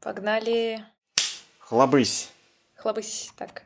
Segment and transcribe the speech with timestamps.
[0.00, 0.82] Погнали.
[1.58, 2.30] Хлобысь.
[2.74, 3.30] Хлобысь.
[3.36, 3.64] Так.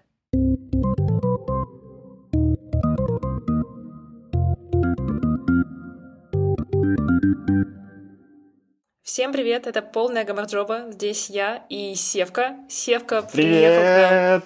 [9.05, 10.91] Всем привет, это полная гамарджоба.
[10.91, 12.57] Здесь я и Севка.
[12.69, 14.41] Севка приехал к нам.
[14.41, 14.45] Привет!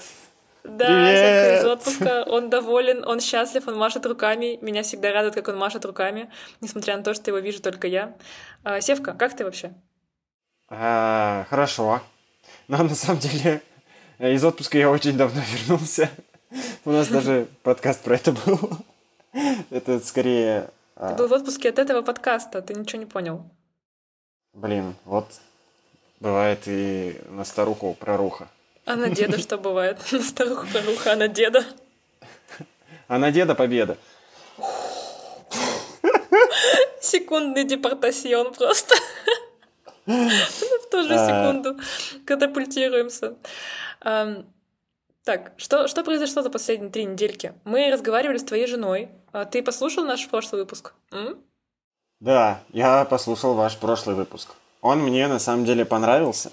[0.64, 1.16] Да, Привет!
[1.16, 2.24] Севка из отпуска.
[2.28, 4.58] Он доволен, он счастлив, он машет руками.
[4.60, 6.30] Меня всегда радует, как он машет руками,
[6.60, 8.14] несмотря на то, что его вижу только я.
[8.62, 9.72] А, Севка, как ты вообще?
[10.70, 12.00] А, хорошо.
[12.68, 13.62] Но на самом деле
[14.18, 16.10] из отпуска я очень давно вернулся.
[16.84, 18.58] У нас даже подкаст про это был.
[19.70, 20.70] Это скорее...
[20.96, 23.44] а, Ты был в отпуске от этого подкаста, ты ничего не понял.
[24.54, 25.26] Блин, вот
[26.20, 28.48] бывает и на старуху проруха.
[28.86, 29.98] А на деда что бывает?
[30.12, 31.64] На старуху проруха, а на деда?
[33.06, 33.98] А на деда победа.
[37.00, 38.94] Секундный депортасьон просто.
[40.08, 41.26] В ту же А.
[41.52, 41.76] секунду
[42.24, 43.34] катапультируемся.
[45.24, 47.52] Так, что, что произошло за последние три недельки?
[47.64, 49.10] Мы разговаривали с твоей женой.
[49.32, 50.94] А Ты послушал наш прошлый выпуск?
[51.12, 51.36] М?
[52.20, 54.54] Да, я послушал ваш прошлый выпуск.
[54.80, 56.50] Он мне на самом деле понравился,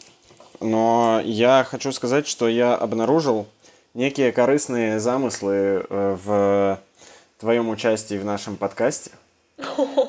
[0.60, 3.48] но я хочу сказать, что я обнаружил
[3.94, 6.80] некие корыстные замыслы э, в
[7.40, 9.12] твоем участии в нашем подкасте.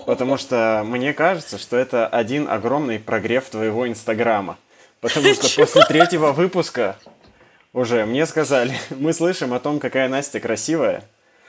[0.06, 4.58] Потому что мне кажется, что это один огромный прогрев твоего инстаграма.
[5.00, 6.96] Потому что после третьего выпуска
[7.72, 11.04] уже мне сказали, мы слышим о том, какая Настя красивая.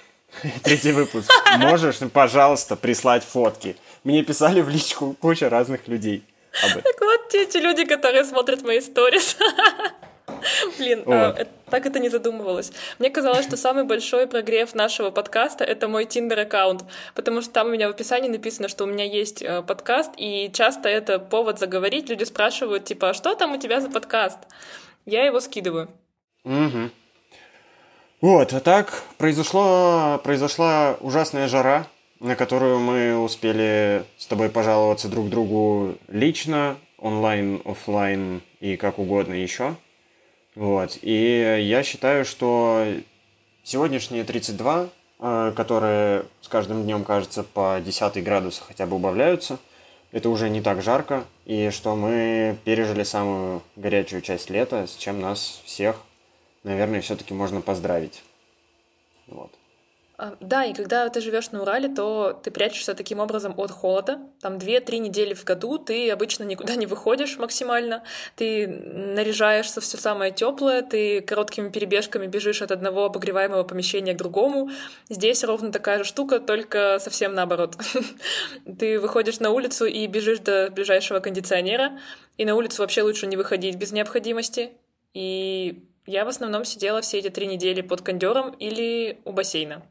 [0.63, 1.31] Третий выпуск.
[1.57, 3.77] Можешь, пожалуйста, прислать фотки?
[4.03, 6.23] Мне писали в личку куча разных людей.
[6.61, 9.37] Так вот те, те люди, которые смотрят мои сторис.
[10.77, 11.35] Блин, а,
[11.69, 12.71] так это не задумывалось.
[12.99, 16.83] Мне казалось, что самый большой прогрев нашего подкаста— это мой Tinder-аккаунт,
[17.15, 20.51] потому что там у меня в описании написано, что у меня есть э, подкаст, и
[20.53, 22.09] часто это повод заговорить.
[22.09, 24.39] Люди спрашивают, типа, а что там у тебя за подкаст?
[25.05, 25.89] Я его скидываю.
[26.43, 26.91] Мгм.
[28.21, 31.87] Вот, а так произошло, произошла ужасная жара,
[32.19, 39.33] на которую мы успели с тобой пожаловаться друг другу лично, онлайн, оффлайн и как угодно
[39.33, 39.75] еще.
[40.57, 42.83] Вот, и я считаю, что
[43.63, 49.59] сегодняшние 32, э, которые с каждым днем, кажется, по 10 градусу хотя бы убавляются,
[50.11, 55.21] это уже не так жарко, и что мы пережили самую горячую часть лета, с чем
[55.21, 55.97] нас всех
[56.67, 58.23] наверное, все-таки можно поздравить.
[59.27, 59.51] Вот.
[60.19, 64.19] А, Да, и когда ты живешь на Урале, то ты прячешься таким образом от холода.
[64.41, 68.03] Там 2-3 недели в году ты обычно никуда не выходишь максимально.
[68.35, 74.71] Ты наряжаешься все самое теплое, ты короткими перебежками бежишь от одного обогреваемого помещения к другому.
[75.07, 77.77] Здесь ровно такая же штука, только совсем наоборот.
[78.79, 81.99] Ты выходишь на улицу и бежишь до ближайшего кондиционера,
[82.37, 84.71] и на улицу вообще лучше не выходить без необходимости.
[85.13, 89.83] И я в основном сидела все эти три недели под кондером или у бассейна.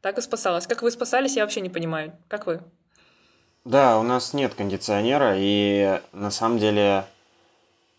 [0.00, 0.66] Так и спасалась.
[0.66, 2.12] Как вы спасались, я вообще не понимаю.
[2.28, 2.60] Как вы?
[3.64, 7.04] Да, у нас нет кондиционера, и на самом деле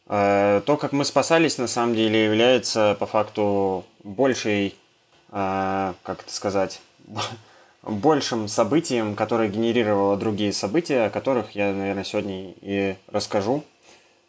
[0.07, 4.75] э, то, как мы спасались, на самом деле является по факту большей,
[5.31, 6.81] э, как это сказать,
[7.83, 13.63] большим событием, которое генерировало другие события, о которых я, наверное, сегодня и расскажу.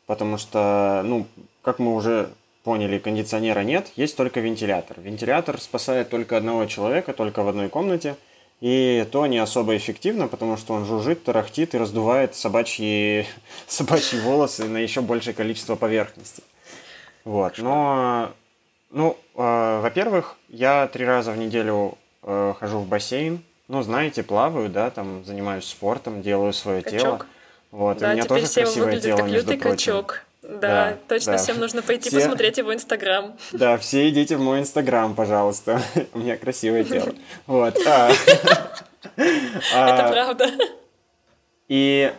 [0.06, 1.26] Потому что, ну,
[1.62, 2.30] как мы уже
[2.62, 5.00] поняли, кондиционера нет, есть только вентилятор.
[5.00, 8.16] Вентилятор спасает только одного человека, только в одной комнате.
[8.60, 13.26] И то не особо эффективно, потому что он жужжит, тарахтит и раздувает собачьи,
[13.66, 16.43] собачьи волосы на еще большее количество поверхности.
[17.25, 18.32] Вот, но,
[18.91, 23.42] ну, э, во-первых, я три раза в неделю э, хожу в бассейн.
[23.69, 27.12] Ну, знаете, плаваю, да, там занимаюсь спортом, делаю свое тело.
[27.12, 27.27] Качок.
[27.71, 29.71] Вот, да, у меня тоже красивое тело, между прочим.
[29.71, 30.25] качок.
[30.43, 31.39] Да, Да, точно, да.
[31.39, 33.37] всем нужно пойти Все- посмотреть его инстаграм.
[33.53, 35.83] Да, все идите в мой инстаграм, пожалуйста.
[36.15, 37.12] У меня красивое тело.
[37.47, 37.77] Вот.
[37.87, 38.11] а.
[39.17, 40.51] Это А, правда.
[41.69, 42.12] И,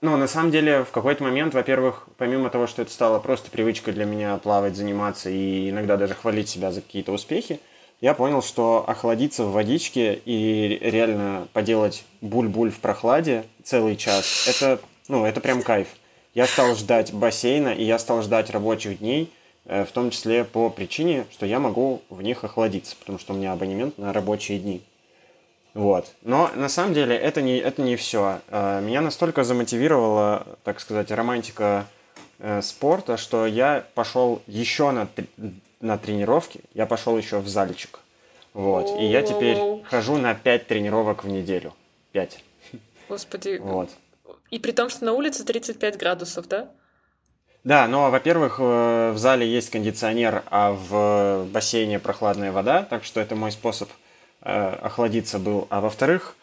[0.00, 3.92] ну, на самом деле, в какой-то момент, во-первых, помимо того, что это стало просто привычкой
[3.94, 7.60] для меня плавать, заниматься и иногда даже хвалить себя за какие-то успехи,
[8.00, 14.80] я понял, что охладиться в водичке и реально поделать буль-буль в прохладе целый час, это,
[15.08, 15.88] ну, это прям кайф.
[16.36, 19.32] Я стал ждать бассейна, и я стал ждать рабочих дней,
[19.64, 23.36] э, в том числе по причине, что я могу в них охладиться, потому что у
[23.38, 24.82] меня абонемент на рабочие дни.
[25.72, 26.12] Вот.
[26.20, 28.40] Но на самом деле это не, это не все.
[28.50, 31.86] Меня настолько замотивировала, так сказать, романтика
[32.38, 35.08] э, спорта, что я пошел еще на,
[35.80, 38.00] на тренировки, я пошел еще в зальчик.
[38.52, 39.00] Вот.
[39.00, 41.72] И я теперь хожу на 5 тренировок в неделю.
[42.12, 42.44] 5.
[43.08, 43.56] Господи.
[43.56, 43.88] Вот.
[44.50, 46.70] И при том, что на улице 35 градусов, да?
[47.64, 53.20] Да, но, во-первых, э, в зале есть кондиционер, а в бассейне прохладная вода, так что
[53.20, 53.88] это мой способ
[54.42, 55.66] э, охладиться был.
[55.68, 56.36] А во-вторых,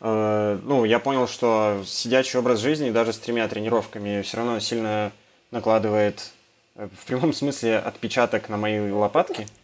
[0.00, 5.12] э, ну, я понял, что сидячий образ жизни даже с тремя тренировками все равно сильно
[5.50, 6.30] накладывает
[6.74, 9.46] в прямом смысле отпечаток на мои лопатки.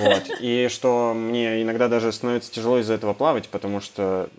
[0.00, 0.22] Вот.
[0.40, 4.30] И что мне иногда даже становится тяжело из-за этого плавать, потому что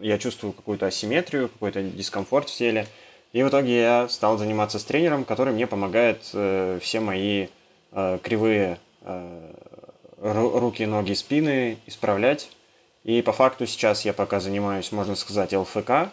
[0.00, 2.86] я чувствую какую-то асимметрию, какой-то дискомфорт в теле.
[3.32, 7.46] И в итоге я стал заниматься с тренером, который мне помогает э, все мои
[7.92, 9.52] э, кривые э,
[10.20, 12.50] руки, ноги, спины исправлять.
[13.04, 16.10] И по факту сейчас я пока занимаюсь, можно сказать, ЛФК,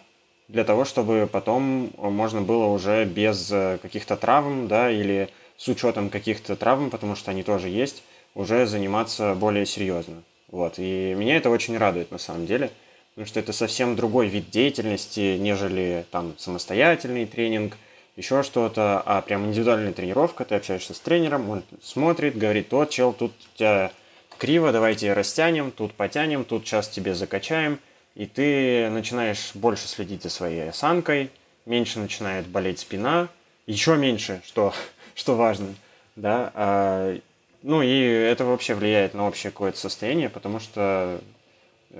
[0.47, 6.09] для того, чтобы потом можно было уже без э, каких-то травм, да, или с учетом
[6.09, 8.03] каких-то травм, потому что они тоже есть,
[8.35, 10.21] уже заниматься более серьезно.
[10.49, 10.75] Вот.
[10.77, 12.69] И меня это очень радует на самом деле–
[13.17, 17.75] потому что это совсем другой вид деятельности, нежели там самостоятельный тренинг,
[18.15, 23.13] еще что-то, а прям индивидуальная тренировка, ты общаешься с тренером, он смотрит, говорит, тот чел,
[23.13, 23.91] тут у тебя
[24.37, 27.79] криво, давайте растянем, тут потянем, тут сейчас тебе закачаем,
[28.13, 31.31] и ты начинаешь больше следить за своей осанкой,
[31.65, 33.29] меньше начинает болеть спина,
[33.65, 34.75] еще меньше, что,
[35.15, 35.73] что важно,
[36.15, 37.17] да, а,
[37.63, 41.19] ну и это вообще влияет на общее какое-то состояние, потому что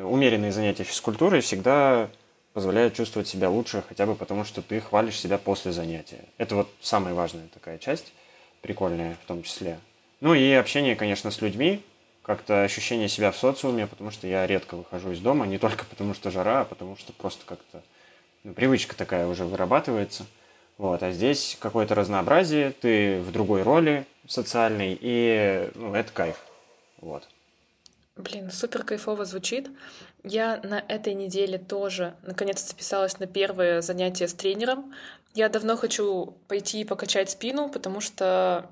[0.03, 2.09] умеренные занятия физкультурой всегда
[2.53, 6.25] позволяют чувствовать себя лучше, хотя бы потому, что ты хвалишь себя после занятия.
[6.37, 8.13] Это вот самая важная такая часть,
[8.61, 9.79] прикольная в том числе.
[10.21, 11.83] Ну и общение, конечно, с людьми,
[12.23, 16.13] как-то ощущение себя в социуме, потому что я редко выхожу из дома, не только потому
[16.13, 17.81] что жара, а потому что просто как-то
[18.43, 20.25] ну, привычка такая уже вырабатывается.
[20.77, 26.37] Вот, а здесь какое-то разнообразие, ты в другой роли социальной, и ну, это кайф.
[27.01, 27.27] Вот.
[28.17, 29.69] Блин, супер кайфово звучит.
[30.23, 34.93] Я на этой неделе тоже наконец-то записалась на первое занятие с тренером.
[35.35, 38.71] Я давно хочу пойти и покачать спину, потому что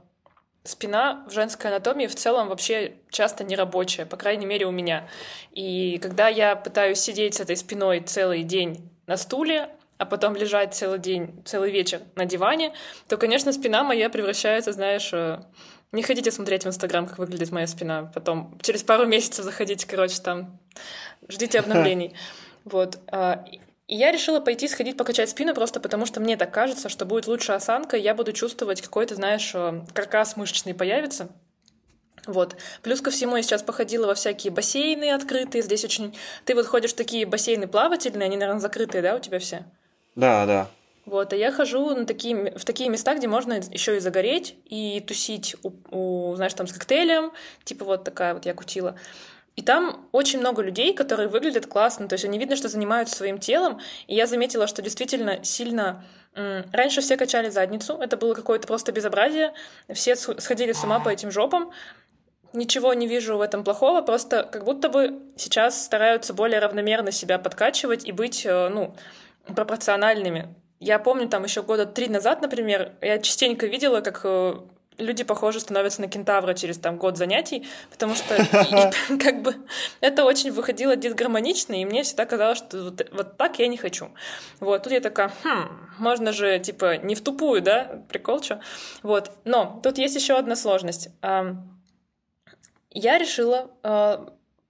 [0.64, 5.08] спина в женской анатомии в целом вообще часто нерабочая, по крайней мере у меня.
[5.52, 10.74] И когда я пытаюсь сидеть с этой спиной целый день на стуле, а потом лежать
[10.74, 12.74] целый день, целый вечер на диване,
[13.08, 15.40] то, конечно, спина моя превращается, знаешь, э,
[15.92, 18.12] не ходите смотреть в Инстаграм, как выглядит моя спина.
[18.14, 20.60] Потом через пару месяцев заходите, короче, там
[21.28, 22.16] ждите обновлений.
[22.66, 22.98] Вот.
[23.12, 23.46] А,
[23.88, 27.28] и я решила пойти сходить покачать спину просто потому, что мне так кажется, что будет
[27.28, 31.30] лучшая осанка, и я буду чувствовать какой-то, знаешь, э, каркас мышечный появится.
[32.26, 32.56] Вот.
[32.82, 35.62] Плюс ко всему я сейчас походила во всякие бассейны открытые.
[35.62, 36.18] Здесь очень...
[36.46, 39.64] Ты вот ходишь в такие бассейны плавательные, они, наверное, закрытые, да, у тебя все?
[40.16, 40.68] Да, да.
[41.06, 45.04] Вот, а я хожу на такие, в такие места, где можно еще и загореть, и
[45.06, 47.32] тусить, у, у, знаешь, там с коктейлем,
[47.64, 48.98] типа вот такая вот я кутила.
[49.56, 53.38] И там очень много людей, которые выглядят классно, то есть они видно, что занимаются своим
[53.38, 56.04] телом, и я заметила, что действительно сильно...
[56.74, 59.54] Раньше все качали задницу, это было какое-то просто безобразие,
[59.94, 61.72] все сходили с ума по этим жопам,
[62.52, 67.40] ничего не вижу в этом плохого, просто как будто бы сейчас стараются более равномерно себя
[67.40, 68.94] подкачивать и быть, э, ну,
[69.48, 70.54] пропорциональными.
[70.80, 74.56] Я помню, там еще года три назад, например, я частенько видела, как э,
[74.98, 78.36] люди, похоже, становятся на кентавра через там год занятий, потому что
[79.10, 79.56] и, как бы
[80.02, 84.10] это очень выходило дисгармонично, и мне всегда казалось, что вот, вот так я не хочу.
[84.60, 88.60] Вот, тут я такая, хм, можно же, типа, не в тупую, да, прикол, что?
[89.04, 91.10] Вот, но тут есть еще одна сложность.
[92.98, 94.26] Я решила э,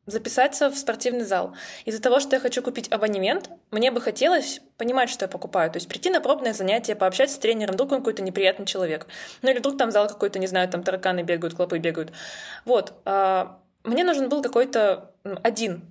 [0.05, 1.55] записаться в спортивный зал.
[1.85, 5.71] Из-за того, что я хочу купить абонемент, мне бы хотелось понимать, что я покупаю.
[5.71, 9.07] То есть прийти на пробное занятие, пообщаться с тренером, вдруг он какой-то неприятный человек.
[9.41, 12.11] Ну или вдруг там зал какой-то, не знаю, там тараканы бегают, клопы бегают.
[12.65, 12.93] Вот.
[13.05, 15.11] А, мне нужен был какой-то
[15.43, 15.83] один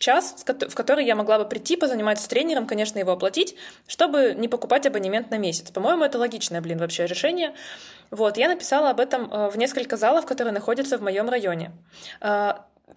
[0.00, 3.54] час, в который я могла бы прийти, позаниматься с тренером, конечно, его оплатить,
[3.86, 5.70] чтобы не покупать абонемент на месяц.
[5.70, 7.54] По-моему, это логичное, блин, вообще решение.
[8.10, 11.72] Вот, я написала об этом э, в несколько залов, которые находятся в моем районе.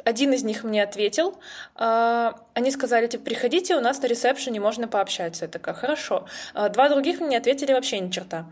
[0.03, 1.37] Один из них мне ответил.
[1.75, 5.45] А, они сказали, типа, приходите, у нас на ресепшене можно пообщаться.
[5.45, 6.25] Я такая, хорошо.
[6.53, 8.45] А, два других мне ответили вообще ни черта.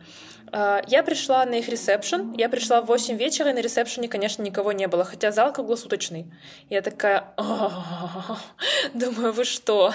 [0.52, 4.42] А, я пришла на их ресепшн, я пришла в 8 вечера, и на ресепшене, конечно,
[4.44, 6.32] никого не было, хотя зал круглосуточный.
[6.70, 7.34] Я такая,
[8.94, 9.94] думаю, вы что?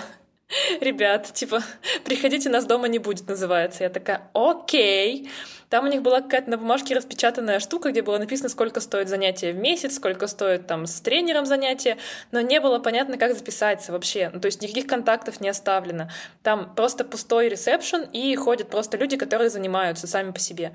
[0.81, 1.63] Ребят, типа,
[2.05, 3.83] приходите, нас дома не будет, называется.
[3.83, 5.29] Я такая, окей.
[5.71, 9.53] Там у них была какая-то на бумажке распечатанная штука, где было написано, сколько стоит занятие
[9.53, 11.97] в месяц, сколько стоит там с тренером занятие,
[12.31, 14.31] но не было понятно, как записаться вообще.
[14.33, 16.09] Ну, то есть никаких контактов не оставлено.
[16.45, 20.73] Там просто пустой ресепшн, и ходят просто люди, которые занимаются сами по себе.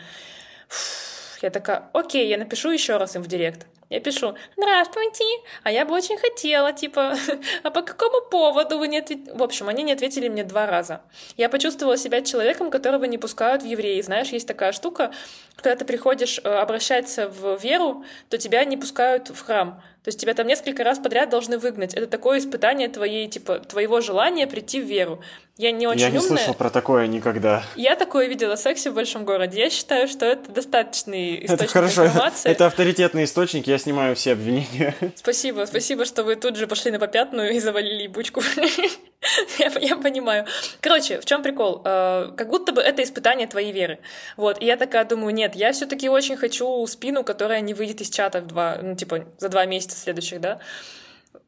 [0.68, 3.66] Фух, я такая, окей, я напишу еще раз им в директ.
[3.92, 5.24] Я пишу «Здравствуйте,
[5.64, 7.14] а я бы очень хотела, типа,
[7.64, 11.02] а по какому поводу вы не ответили?» В общем, они не ответили мне два раза.
[11.36, 14.02] Я почувствовала себя человеком, которого не пускают в евреи.
[14.02, 15.12] Знаешь, есть такая штука,
[15.58, 19.84] когда ты приходишь э, обращаться в веру, то тебя не пускают в храм.
[20.04, 21.94] То есть тебя там несколько раз подряд должны выгнать.
[21.94, 25.22] Это такое испытание твоей, типа, твоего желания прийти в веру.
[25.58, 26.38] Я не очень Я не умная.
[26.38, 27.64] слышал про такое никогда.
[27.76, 29.60] Я такое видела в сексе в большом городе.
[29.60, 32.06] Я считаю, что это достаточный источник Это хорошо.
[32.08, 32.50] информации.
[32.50, 34.96] Это авторитетный источник, я снимаю все обвинения.
[35.16, 38.42] Спасибо, спасибо, что вы тут же пошли на попятную и завалили ебучку.
[39.60, 40.46] я, я понимаю.
[40.80, 41.82] Короче, в чем прикол?
[41.84, 44.00] Э, как будто бы это испытание твоей веры.
[44.38, 48.02] Вот, и я такая думаю, нет, я все таки очень хочу спину, которая не выйдет
[48.02, 50.60] из чата в два, ну, типа, за два месяца следующих, да.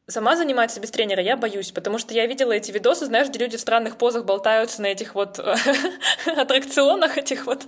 [0.06, 3.56] Сама заниматься без тренера я боюсь, потому что я видела эти видосы, знаешь, где люди
[3.56, 5.38] в странных позах болтаются на этих вот
[6.26, 7.66] аттракционах, этих вот,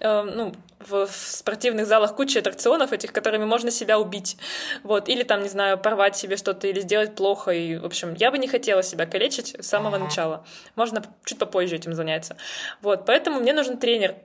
[0.00, 4.36] э, ну, в спортивных залах куча аттракционов этих, которыми можно себя убить,
[4.82, 8.30] вот, или там, не знаю, порвать себе что-то, или сделать плохо, и, в общем, я
[8.30, 10.44] бы не хотела себя калечить с самого начала.
[10.76, 12.36] Можно чуть попозже этим заняться.
[12.82, 14.16] Вот, поэтому мне нужен тренер,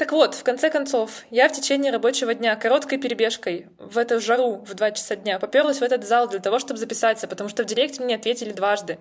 [0.00, 4.64] так вот, в конце концов, я в течение рабочего дня короткой перебежкой в эту жару
[4.66, 7.66] в 2 часа дня поперлась в этот зал для того, чтобы записаться, потому что в
[7.66, 8.98] директе мне ответили дважды.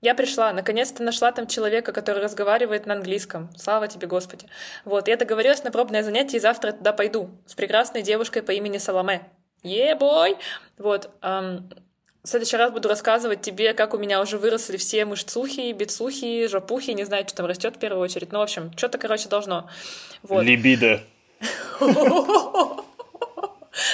[0.00, 3.50] Я пришла, наконец-то нашла там человека, который разговаривает на английском.
[3.54, 4.46] Слава тебе, Господи.
[4.86, 8.78] Вот, я договорилась на пробное занятие, и завтра туда пойду с прекрасной девушкой по имени
[8.78, 9.28] Саламе.
[9.62, 10.38] Е-бой!
[10.78, 11.68] Вот, эм,
[12.22, 16.90] в следующий раз буду рассказывать тебе, как у меня уже выросли все мышцухи, бицухи, жопухи,
[16.90, 18.30] не знаю, что там растет в первую очередь.
[18.32, 19.68] Ну, в общем, что-то, короче, должно.
[20.22, 20.42] Вот.
[20.42, 21.02] Либидо.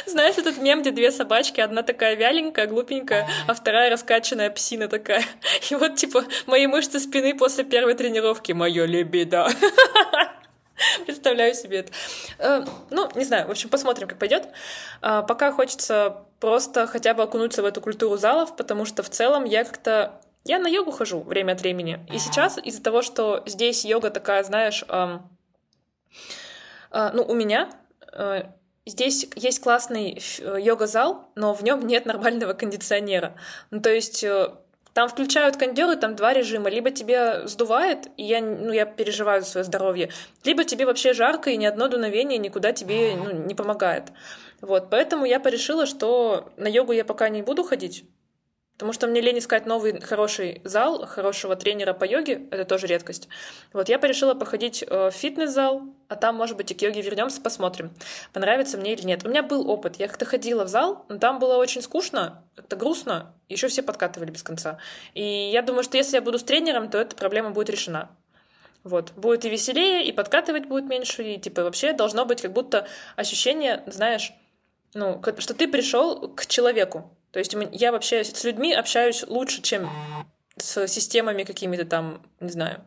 [0.07, 5.25] Знаешь, этот мем, где две собачки, одна такая вяленькая, глупенькая, а вторая раскачанная псина такая.
[5.71, 8.53] И вот, типа, мои мышцы спины после первой тренировки.
[8.53, 9.49] Мое либидо.
[11.07, 11.93] Представляю себе это.
[12.39, 14.49] Э, ну, не знаю, в общем, посмотрим, как пойдет.
[15.01, 19.45] А, пока хочется просто хотя бы окунуться в эту культуру залов, потому что в целом
[19.45, 20.21] я как-то...
[20.45, 22.07] Я на йогу хожу время от времени.
[22.13, 25.29] И сейчас из-за того, что здесь йога такая, знаешь, эм,
[26.93, 27.71] э, ну, у меня
[28.13, 28.45] э,
[28.85, 33.35] здесь есть классный йога-зал, но в нем нет нормального кондиционера.
[33.71, 34.25] Ну, то есть
[34.97, 36.71] там включают кондеры, там два режима.
[36.71, 40.09] Либо тебе сдувает, и я, ну, я переживаю за свое здоровье,
[40.43, 44.05] либо тебе вообще жарко, и ни одно дуновение никуда тебе ну, не помогает.
[44.63, 48.05] Вот, поэтому я порешила, что на йогу я пока не буду ходить,
[48.77, 53.29] Потому что мне лень искать новый хороший зал, хорошего тренера по йоге, это тоже редкость.
[53.73, 57.41] Вот я порешила походить э, в фитнес-зал, а там, может быть, и к йоге вернемся,
[57.41, 57.91] посмотрим,
[58.35, 59.25] понравится мне или нет.
[59.25, 62.77] У меня был опыт, я как-то ходила в зал, но там было очень скучно, это
[62.77, 64.79] грустно, еще все подкатывали без конца.
[65.15, 68.11] И я думаю, что если я буду с тренером, то эта проблема будет решена.
[68.85, 69.13] Вот.
[69.17, 73.83] Будет и веселее, и подкатывать будет меньше, и типа вообще должно быть как будто ощущение,
[73.87, 74.33] знаешь,
[74.95, 79.91] ну, что ты пришел к человеку, то есть я вообще с людьми общаюсь лучше, чем
[80.57, 82.81] с системами какими-то там, не знаю.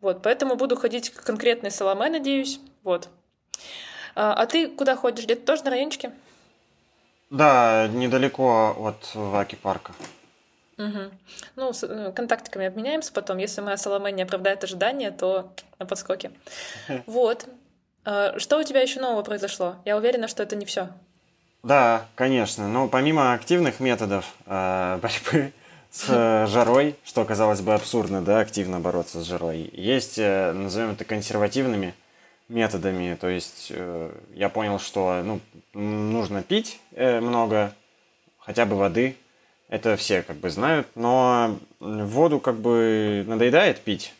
[0.00, 2.58] Вот, поэтому буду ходить к конкретной Соломе, надеюсь.
[2.82, 3.08] Вот.
[4.16, 5.26] А, а ты куда ходишь?
[5.26, 6.10] Где-то тоже на райончике?
[7.30, 9.92] Да, недалеко от Ваки парка.
[10.78, 11.12] Угу.
[11.54, 13.38] Ну, с э, контактиками обменяемся потом.
[13.38, 16.32] Если моя Соломе не оправдает ожидания, то на подскоке.
[17.06, 17.46] Вот.
[18.04, 19.76] А, что у тебя еще нового произошло?
[19.84, 20.88] Я уверена, что это не все.
[21.62, 22.68] Да, конечно.
[22.68, 25.52] Но помимо активных методов э, борьбы
[25.90, 30.90] с э, жарой, что казалось бы абсурдно, да, активно бороться с жарой, есть, э, назовем
[30.90, 31.94] это консервативными
[32.48, 33.14] методами.
[33.14, 35.40] То есть э, я понял, что ну,
[35.72, 37.72] нужно пить э, много,
[38.38, 39.16] хотя бы воды.
[39.68, 44.12] Это все как бы знают, но воду как бы надоедает пить.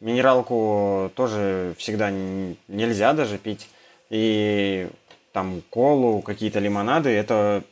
[0.00, 3.68] Минералку тоже всегда нельзя даже пить.
[4.10, 4.88] И
[5.36, 7.62] там колу, какие-то лимонады, это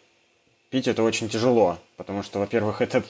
[0.69, 3.03] пить это очень тяжело, потому что, во-первых, это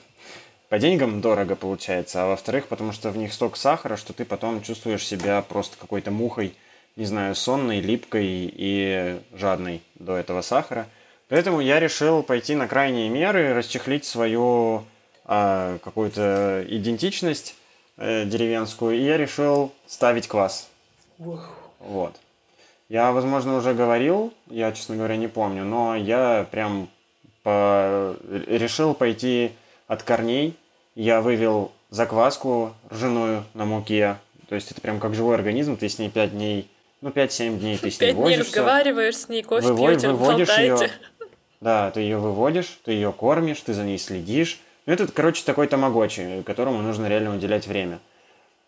[0.68, 4.62] по деньгам дорого получается, а во-вторых, потому что в них столько сахара, что ты потом
[4.62, 6.54] чувствуешь себя просто какой-то мухой,
[6.94, 10.86] не знаю, сонной, липкой и жадной до этого сахара.
[11.28, 14.84] Поэтому я решил пойти на крайние меры, расчехлить свою
[15.24, 17.56] а, какую-то идентичность
[17.96, 20.68] э, деревенскую, и я решил ставить класс.
[21.80, 22.14] Вот.
[22.94, 26.88] Я, возможно, уже говорил, я, честно говоря, не помню, но я прям
[27.42, 28.14] по...
[28.46, 29.50] решил пойти
[29.88, 30.56] от корней.
[30.94, 34.18] Я вывел закваску ржаную на муке.
[34.48, 36.70] То есть это прям как живой организм, ты с ней 5 дней,
[37.00, 38.42] ну 5-7 дней ты с ней 5 возишься.
[38.42, 40.90] дней разговариваешь с ней, кофе Вывод, пьете, выводишь ее.
[41.60, 44.60] Да, ты ее выводишь, ты ее кормишь, ты за ней следишь.
[44.86, 47.98] Ну, это, короче, такой тамагочи, которому нужно реально уделять время.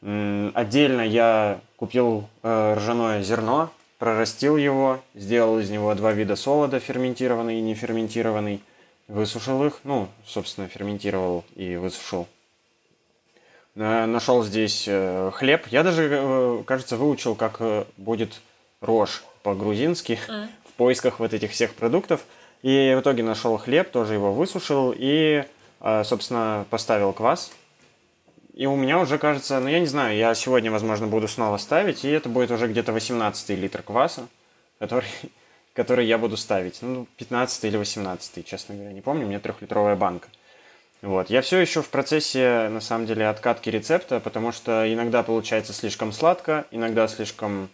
[0.03, 7.59] Отдельно я купил э, ржаное зерно, прорастил его, сделал из него два вида солода, ферментированный
[7.59, 8.63] и неферментированный,
[9.09, 12.27] высушил их, ну, собственно, ферментировал и высушил.
[13.75, 15.67] Нашел здесь э, хлеб.
[15.71, 18.41] Я даже, э, кажется, выучил, как э, будет
[18.81, 20.49] рожь по-грузински mm.
[20.65, 22.25] в поисках вот этих всех продуктов.
[22.63, 25.45] И в итоге нашел хлеб, тоже его высушил и,
[26.05, 27.53] собственно, поставил квас
[28.57, 32.07] и у меня уже кажется, ну я не знаю, я сегодня, возможно, буду снова ставить,
[32.07, 34.29] и это будет уже где-то 18 литр кваса,
[34.79, 35.07] который,
[35.75, 36.79] который я буду ставить.
[36.81, 40.29] Ну, 15 или 18, честно говоря, не помню, у меня трехлитровая банка.
[41.03, 41.29] Вот.
[41.29, 46.11] Я все еще в процессе, на самом деле, откатки рецепта, потому что иногда получается слишком
[46.11, 47.69] сладко, иногда слишком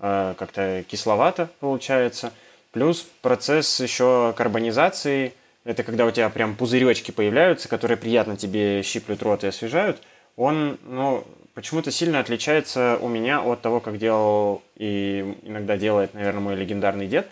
[0.00, 2.30] э, как-то кисловато получается.
[2.72, 5.32] Плюс процесс еще карбонизации,
[5.64, 10.02] это когда у тебя прям пузыречки появляются, которые приятно тебе щиплют рот и освежают–
[10.36, 11.24] он, ну,
[11.54, 17.06] почему-то сильно отличается у меня от того, как делал и иногда делает, наверное, мой легендарный
[17.06, 17.26] дед,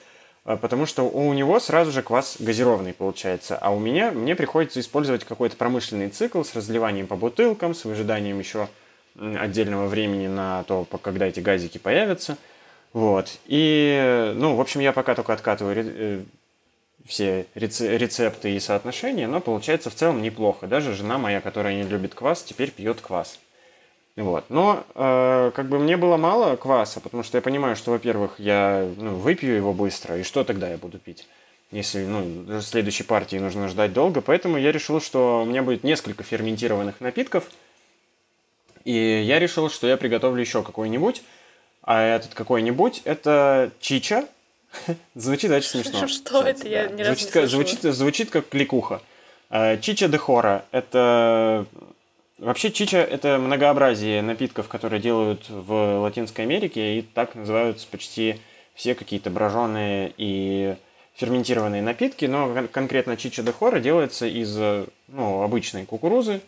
[0.46, 4.80] э, потому что у него сразу же квас газированный получается, а у меня, мне приходится
[4.80, 8.68] использовать какой-то промышленный цикл с разливанием по бутылкам, с выжиданием еще
[9.16, 12.36] отдельного времени на то, когда эти газики появятся.
[12.92, 13.38] Вот.
[13.46, 16.22] И, ну, в общем, я пока только откатываю э,
[17.04, 20.66] все рецепты и соотношения, но получается в целом неплохо.
[20.66, 23.38] Даже жена моя, которая не любит квас, теперь пьет квас.
[24.16, 24.44] Вот.
[24.48, 28.88] Но э, как бы мне было мало кваса, потому что я понимаю, что, во-первых, я
[28.96, 31.26] ну, выпью его быстро, и что тогда я буду пить?
[31.72, 36.22] Если ну, следующей партии нужно ждать долго, поэтому я решил, что у меня будет несколько
[36.22, 37.50] ферментированных напитков,
[38.84, 41.22] и я решил, что я приготовлю еще какой-нибудь,
[41.82, 44.26] а этот какой-нибудь это чича,
[45.14, 46.06] Звучит очень смешно.
[46.06, 46.68] Что это?
[46.68, 47.04] Я не
[47.46, 49.00] звучит, звучит как кликуха.
[49.50, 51.66] А, чича де хора– это...
[52.38, 58.40] Вообще чича– это многообразие напитков, которые делают в Латинской Америке, и так называются почти
[58.74, 60.74] все какие-то броженые и
[61.14, 64.56] ферментированные напитки, но конкретно чича де хора делается из
[65.06, 66.40] ну, обычной кукурузы,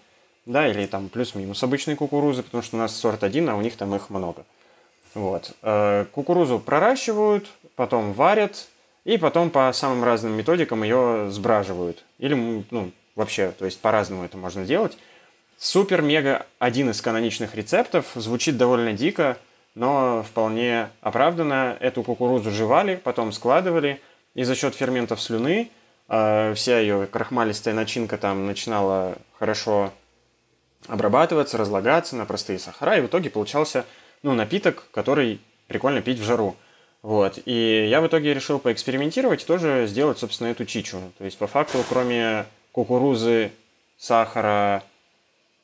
[0.44, 3.76] да, или там плюс-минус обычной кукурузы, потому что у нас сорт один, а у них
[3.76, 4.44] там их много.
[5.14, 5.52] Вот.
[5.62, 8.66] Э, кукурузу проращивают, потом варят,
[9.04, 12.04] и потом по самым разным методикам ее сбраживают.
[12.18, 14.98] Или, ну, вообще, то есть по-разному это можно делать.
[15.58, 18.06] Супер-мега один из каноничных рецептов.
[18.14, 19.38] Звучит довольно дико,
[19.74, 21.76] но вполне оправданно.
[21.80, 24.00] Эту кукурузу жевали, потом складывали,
[24.34, 25.70] и за счет ферментов слюны
[26.08, 29.92] э, вся ее крахмалистая начинка там начинала хорошо
[30.88, 33.84] обрабатываться, разлагаться на простые сахара, и в итоге получался
[34.22, 36.56] ну, напиток, который прикольно пить в жару.
[37.06, 37.38] Вот.
[37.44, 40.98] И я в итоге решил поэкспериментировать и тоже сделать, собственно, эту чичу.
[41.18, 43.52] То есть, по факту, кроме кукурузы,
[43.96, 44.82] сахара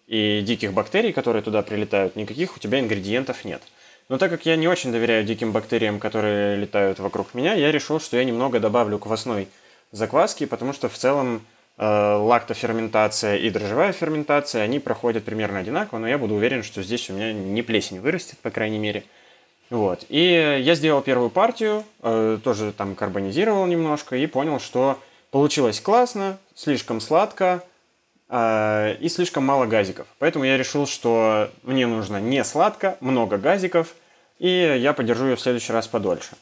[0.06, 3.60] и диких бактерий, которые туда прилетают, никаких у тебя ингредиентов нет.
[4.08, 7.98] Но так как я не очень доверяю диким бактериям, которые летают вокруг меня, я решил,
[7.98, 9.48] что я немного добавлю квасной
[9.90, 11.44] закваски, потому что в целом
[11.76, 17.10] э, лактоферментация и дрожжевая ферментация, они проходят примерно одинаково, но я буду уверен, что здесь
[17.10, 19.02] у меня не плесень вырастет, по крайней мере.
[19.72, 20.04] Вот.
[20.10, 24.98] И я сделал первую партию, э, тоже там карбонизировал немножко и понял, что
[25.30, 27.64] получилось классно, слишком сладко
[28.28, 30.06] э, и слишком мало газиков.
[30.18, 33.94] Поэтому я решил, что мне нужно не сладко, много газиков,
[34.38, 36.36] и я подержу ее в следующий раз подольше.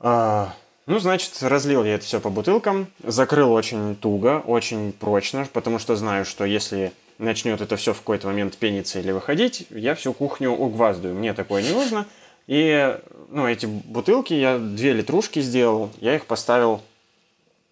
[0.00, 0.46] Э,
[0.86, 5.94] ну, значит, разлил я это все по бутылкам, закрыл очень туго, очень прочно, потому что
[5.94, 10.52] знаю, что если начнет это все в какой-то момент пениться или выходить, я всю кухню
[10.52, 11.14] угваздаю.
[11.14, 12.06] Мне такое не нужно.
[12.50, 16.80] И, ну, эти бутылки, я две литрушки сделал, я их поставил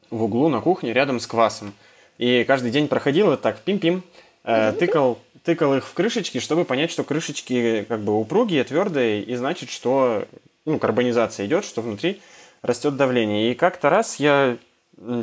[0.08, 1.74] в углу на кухне рядом с квасом.
[2.16, 4.04] И каждый день проходил вот так, пим-пим,
[4.44, 9.34] э, тыкал, тыкал их в крышечки, чтобы понять, что крышечки как бы упругие, твердые, и
[9.34, 10.28] значит, что
[10.64, 12.20] ну, карбонизация идет, что внутри
[12.62, 13.50] растет давление.
[13.50, 14.58] И как-то раз я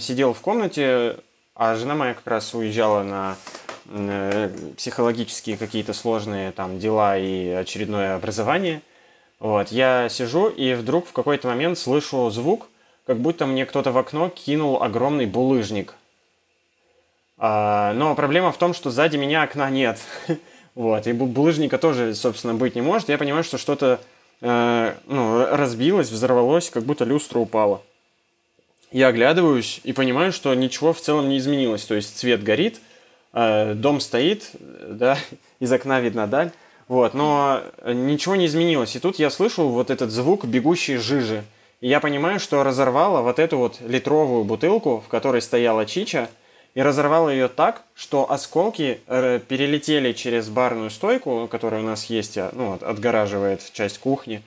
[0.02, 1.16] сидел в комнате,
[1.56, 3.38] а жена моя как раз уезжала на
[3.86, 8.82] э, психологические какие-то сложные там дела и очередное образование–
[9.46, 12.68] вот, я сижу и вдруг в какой-то момент слышу звук,
[13.06, 15.94] как будто мне кто-то в окно кинул огромный булыжник.
[17.38, 20.00] А, но проблема в том, что сзади меня окна нет.
[20.74, 23.08] вот, и булыжника тоже, собственно, быть не может.
[23.08, 24.00] Я понимаю, что что-то
[24.42, 27.84] э, ну, разбилось, взорвалось, как будто люстра упала.
[28.92, 31.86] Я оглядываюсь и понимаю, что ничего в целом не изменилось.
[31.86, 32.82] То есть свет горит,
[33.32, 35.20] э, дом стоит, да,
[35.60, 36.52] из окна видна даль.
[36.88, 38.96] Вот, но ничего не изменилось.
[38.96, 41.44] И тут я слышу вот этот звук бегущей жижи.
[41.82, 46.30] И я понимаю, что разорвала вот эту вот литровую бутылку, в которой стояла чича,
[46.76, 52.38] и разорвала ее так, что осколки э, перелетели через барную стойку, которая у нас есть,
[52.38, 54.44] а, ну, отгораживает часть кухни.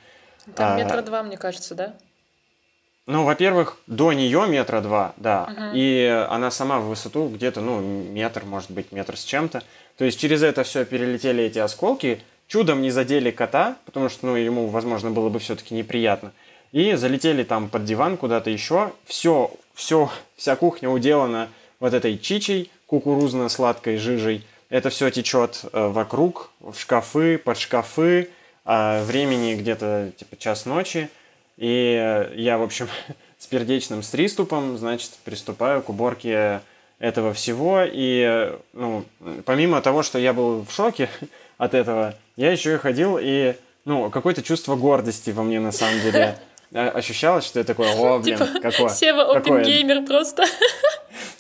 [0.55, 1.95] Там а, метра два, мне кажется, да?
[3.09, 5.63] Ну, во-первых, до нее метра два, да, угу.
[5.73, 9.63] и она сама в высоту где-то, ну, метр, может быть, метр с чем-то.
[9.97, 14.37] То есть через это все перелетели эти осколки, чудом не задели кота, потому что, ну,
[14.37, 16.33] ему, возможно, было бы все-таки неприятно.
[16.73, 18.93] И залетели там под диван куда-то еще.
[19.07, 21.49] Все, все, вся кухня уделана
[21.81, 24.45] вот этой чичей, кукурузно-сладкой жижей.
[24.69, 28.29] Это все течет э, вокруг, в шкафы, под шкафы.
[28.67, 31.09] А времени где-то типа час ночи.
[31.59, 32.89] И я, в общем,
[33.39, 36.61] с пердечным с приступом, значит, приступаю к уборке
[36.99, 37.83] этого всего.
[37.85, 39.05] И, ну,
[39.45, 41.11] помимо того, что я был в шоке
[41.59, 46.01] от этого, я еще и ходил и, ну, какое-то чувство гордости во мне на самом
[46.01, 46.39] деле
[46.73, 48.89] ощущалось, что я такой, о, блин, типа, какое...
[48.89, 50.45] Сева опенгеймер просто.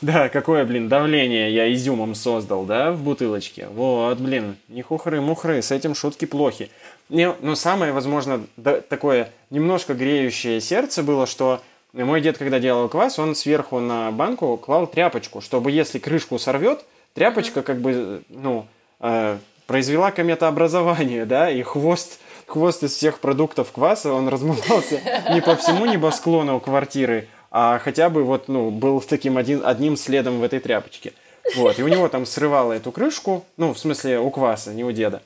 [0.01, 3.67] Да, какое, блин, давление я изюмом создал, да, в бутылочке.
[3.67, 6.71] Вот, блин, не хухры-мухры, с этим шутки плохи.
[7.09, 8.47] Не, но самое, возможно,
[8.89, 11.63] такое немножко греющее сердце было, что
[11.95, 16.85] мой дед, когда делал квас, он сверху на банку клал тряпочку, чтобы если крышку сорвет,
[17.15, 18.67] тряпочка как бы, ну,
[19.01, 25.01] э, произвела кометообразование, да, и хвост, хвост из всех продуктов кваса, он размывался
[25.33, 30.41] не по всему небосклону квартиры, а хотя бы вот, ну, был таким один, одним следом
[30.41, 31.15] в этой тряпочке.
[31.57, 34.93] Вот, и у него там срывало эту крышку, ну, в смысле, у кваса, не у
[34.93, 35.23] деда.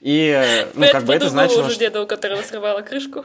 [0.00, 1.66] Э, и, ну, как бы это значило...
[1.66, 3.24] уже деда, у которого срывала крышку.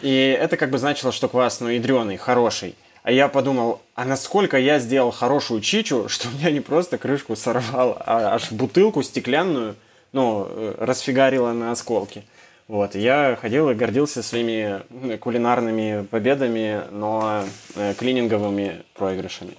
[0.00, 2.74] И это как бы значило, что квас, ну, ядреный, хороший.
[3.02, 7.36] А я подумал, а насколько я сделал хорошую чичу, что у меня не просто крышку
[7.36, 9.76] сорвало, а аж бутылку стеклянную,
[10.12, 12.24] ну, э, расфигарило на осколки.
[12.68, 19.56] Вот, я ходил и гордился своими кулинарными победами, но э, клининговыми проигрышами.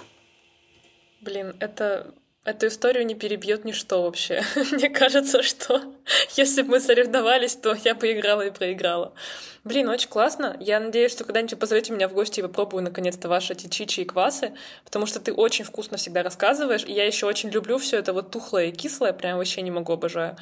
[1.21, 2.07] Блин, это
[2.45, 4.43] Эту историю не перебьет ничто вообще.
[4.73, 5.81] Мне кажется, что
[6.35, 9.13] если бы мы соревновались, то я поиграла и проиграла.
[9.63, 10.57] Блин, очень классно.
[10.59, 14.05] Я надеюсь, что когда-нибудь позовете меня в гости и попробую наконец-то ваши эти чичи и
[14.05, 14.51] квасы,
[14.83, 18.31] потому что ты очень вкусно всегда рассказываешь, и я еще очень люблю все это вот
[18.31, 20.35] тухлое и кислое, прям вообще не могу, обожаю.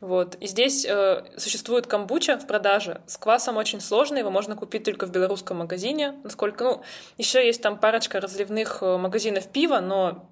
[0.00, 0.34] Вот.
[0.40, 3.00] И здесь э, существует камбуча в продаже.
[3.06, 6.16] С квасом очень сложно, его можно купить только в белорусском магазине.
[6.24, 6.82] Насколько, ну,
[7.16, 10.28] еще есть там парочка разливных э, магазинов пива, но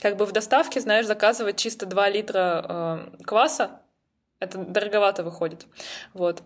[0.00, 3.80] как бы в доставке, знаешь, заказывать чисто 2 литра э, кваса,
[4.40, 5.66] это дороговато выходит.
[6.12, 6.42] Вот.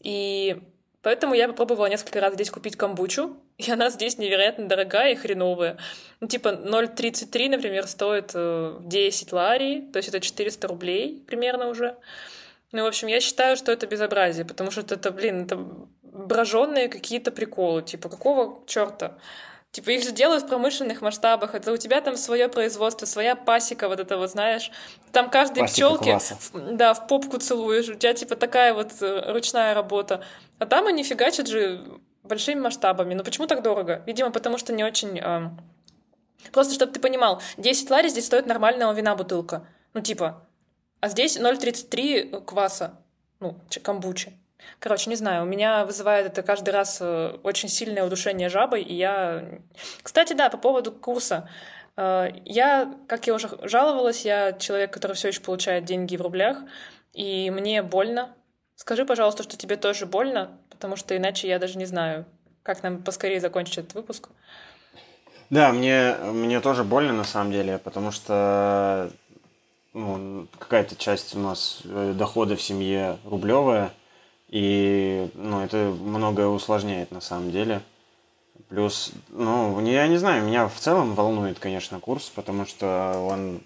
[0.00, 0.60] И
[1.02, 5.78] поэтому я попробовала несколько раз здесь купить камбучу, и она здесь невероятно дорогая и хреновая.
[6.20, 11.96] Ну, типа 0,33, например, стоит 10 э, ларий, то есть это 400 рублей примерно уже.
[12.70, 15.56] Ну, в общем, я считаю, что это безобразие, потому что это, блин, это
[16.02, 17.82] броженные какие-то приколы.
[17.82, 19.16] Типа, какого черта?
[19.70, 21.54] Типа их же делают в промышленных масштабах.
[21.54, 24.70] Это у тебя там свое производство, своя пасека, вот это вот, знаешь.
[25.12, 26.18] Там каждой пчелке,
[26.54, 27.88] да, в попку целуешь.
[27.88, 30.24] У тебя типа такая вот э, ручная работа.
[30.58, 31.84] А там они фигачат же
[32.22, 33.14] большими масштабами.
[33.14, 34.02] Но почему так дорого?
[34.06, 35.18] Видимо, потому что не очень...
[35.18, 35.50] Э...
[36.52, 39.66] Просто, чтобы ты понимал, 10 лари здесь стоит нормального вина бутылка.
[39.92, 40.46] Ну, типа.
[41.00, 42.94] А здесь 0,33 кваса.
[43.40, 44.32] Ну, камбучи.
[44.78, 48.94] Короче, не знаю, у меня вызывает это каждый раз э, очень сильное удушение жабой, и
[48.94, 49.60] я...
[50.02, 51.48] Кстати, да, по поводу курса.
[51.96, 56.58] Э, я, как я уже жаловалась, я человек, который все еще получает деньги в рублях,
[57.12, 58.34] и мне больно.
[58.76, 62.24] Скажи, пожалуйста, что тебе тоже больно, потому что иначе я даже не знаю,
[62.62, 64.28] как нам поскорее закончить этот выпуск.
[65.50, 69.10] Да, мне, мне тоже больно на самом деле, потому что
[69.94, 73.92] ну, какая-то часть у нас э, дохода в семье рублевая,
[74.48, 77.82] и, ну, это многое усложняет на самом деле.
[78.68, 83.62] Плюс, ну, я не знаю, меня в целом волнует, конечно, курс, потому что он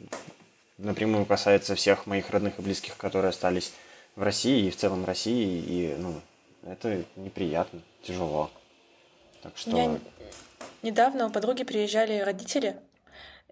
[0.79, 3.73] напрямую касается всех моих родных и близких, которые остались
[4.17, 6.21] в России и в целом России, и, ну,
[6.65, 8.51] это неприятно, тяжело.
[9.43, 9.77] Так что...
[9.77, 9.99] Я...
[10.83, 12.77] Недавно у подруги приезжали родители,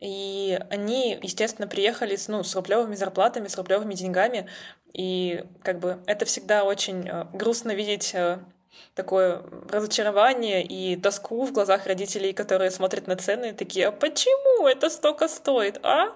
[0.00, 4.46] и они, естественно, приехали с, ну, с рублевыми зарплатами, с рублевыми деньгами.
[4.92, 8.38] И как бы это всегда очень э, грустно видеть э,
[8.94, 14.66] такое разочарование и тоску в глазах родителей, которые смотрят на цены и такие, а почему
[14.66, 16.14] это столько стоит, а?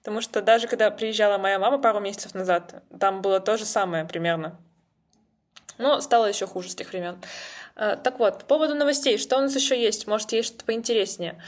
[0.00, 4.04] Потому что даже когда приезжала моя мама пару месяцев назад, там было то же самое
[4.04, 4.58] примерно.
[5.78, 7.20] Но стало еще хуже с тех времен.
[7.76, 10.06] Э, так вот, по поводу новостей, что у нас еще есть?
[10.06, 11.40] Может, есть что-то поинтереснее?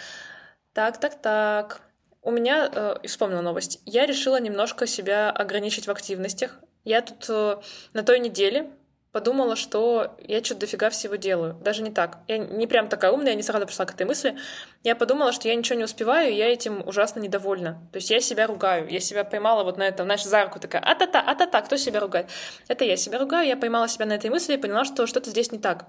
[0.74, 1.80] Так, так, так.
[2.22, 6.60] У меня, э, вспомнила новость, я решила немножко себя ограничить в активностях.
[6.88, 7.56] Я тут э,
[7.92, 8.70] на той неделе
[9.12, 11.54] подумала, что я что-то дофига всего делаю.
[11.62, 12.16] Даже не так.
[12.28, 14.38] Я не прям такая умная, я не сразу пришла к этой мысли.
[14.84, 17.72] Я подумала, что я ничего не успеваю, и я этим ужасно недовольна.
[17.92, 18.88] То есть я себя ругаю.
[18.88, 22.30] Я себя поймала вот на этом, знаешь, за руку такая, а-та-та, а-та-та, кто себя ругает?
[22.68, 25.52] Это я себя ругаю, я поймала себя на этой мысли и поняла, что что-то здесь
[25.52, 25.84] не так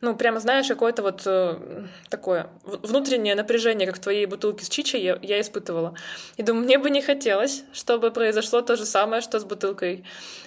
[0.00, 5.02] ну, прямо знаешь, какое-то вот э, такое внутреннее напряжение, как в твоей бутылке с чичей,
[5.02, 5.94] я, я испытывала.
[6.38, 10.04] И думаю, мне бы не хотелось, чтобы произошло то же самое, что с бутылкой.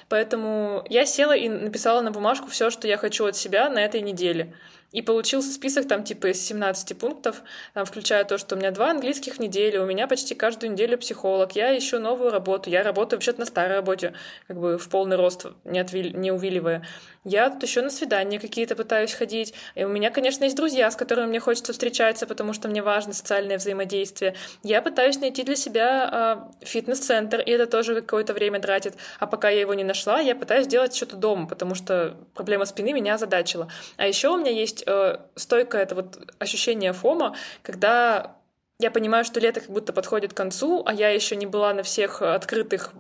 [0.10, 4.02] Поэтому я села и написала на бумажку все, что я хочу от себя на этой
[4.02, 4.54] неделе.
[4.94, 7.42] И получился список там типа из 17 пунктов,
[7.74, 10.98] там, включая то, что у меня два английских в неделю, у меня почти каждую неделю
[10.98, 14.14] психолог, я ищу новую работу, я работаю вообще-то на старой работе,
[14.48, 16.86] как бы в полный рост, не, отвили, не увиливая.
[17.26, 19.54] Я тут еще на свидания какие-то пытаюсь ходить.
[19.76, 23.14] И у меня, конечно, есть друзья, с которыми мне хочется встречаться, потому что мне важно
[23.14, 24.36] социальное взаимодействие.
[24.62, 28.96] Я пытаюсь найти для себя э, фитнес-центр, и это тоже какое-то время тратит.
[29.20, 32.92] А пока я его не нашла, я пытаюсь делать что-то дома, потому что проблема спины
[32.92, 33.70] меня озадачила.
[33.96, 34.52] А еще у меня
[34.84, 38.38] есть э, стойкое это вот ощущение фома, когда
[38.80, 41.84] я понимаю, что лето как будто подходит к концу, а я еще не была на
[41.84, 42.93] всех открытых,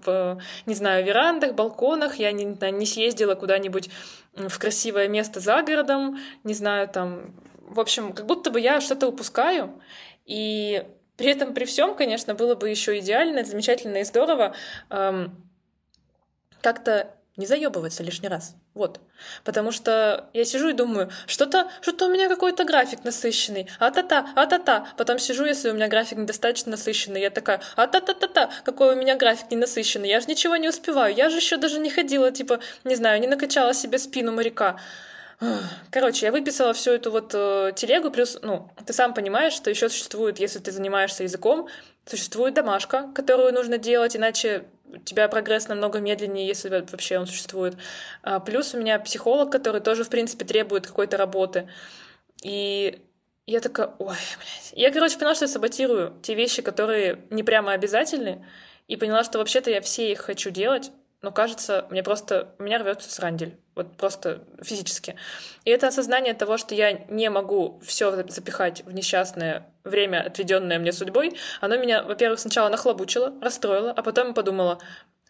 [0.65, 3.89] не знаю, верандах, балконах, я не, не съездила куда-нибудь
[4.33, 9.07] в красивое место за городом, не знаю, там, в общем, как будто бы я что-то
[9.07, 9.73] упускаю,
[10.25, 10.85] и
[11.17, 14.55] при этом, при всем, конечно, было бы еще идеально, замечательно и здорово
[14.89, 15.35] эм,
[16.61, 18.55] как-то не заебываться лишний раз.
[18.75, 18.99] Вот.
[19.43, 24.87] Потому что я сижу и думаю, что-то что у меня какой-то график насыщенный, а-та-та, а-та-та.
[24.97, 29.49] Потом сижу, если у меня график недостаточно насыщенный, я такая, а-та-та-та-та, какой у меня график
[29.49, 32.95] не насыщенный, я же ничего не успеваю, я же еще даже не ходила, типа, не
[32.95, 34.79] знаю, не накачала себе спину моряка.
[35.89, 39.89] Короче, я выписала всю эту вот э, телегу, плюс, ну, ты сам понимаешь, что еще
[39.89, 41.67] существует, если ты занимаешься языком,
[42.05, 47.75] существует домашка, которую нужно делать, иначе у тебя прогресс намного медленнее, если вообще он существует.
[48.21, 51.69] А, плюс у меня психолог, который тоже, в принципе, требует какой-то работы.
[52.43, 53.01] И
[53.45, 54.73] я такая, ой, блядь.
[54.73, 58.45] Я, короче, поняла, что я саботирую те вещи, которые не прямо обязательны,
[58.87, 60.91] и поняла, что вообще-то я все их хочу делать,
[61.23, 65.15] но кажется, мне просто, у меня рвется срандель, вот просто физически.
[65.63, 70.91] И это осознание того, что я не могу все запихать в несчастное время, отведенное мне
[70.91, 74.79] судьбой, оно меня, во-первых, сначала нахлобучило, расстроило, а потом подумала,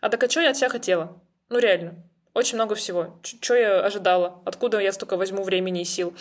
[0.01, 1.21] а так а что я от себя хотела?
[1.49, 1.95] Ну реально,
[2.33, 3.19] очень много всего.
[3.21, 4.41] Что я ожидала?
[4.45, 6.15] Откуда я столько возьму времени и сил?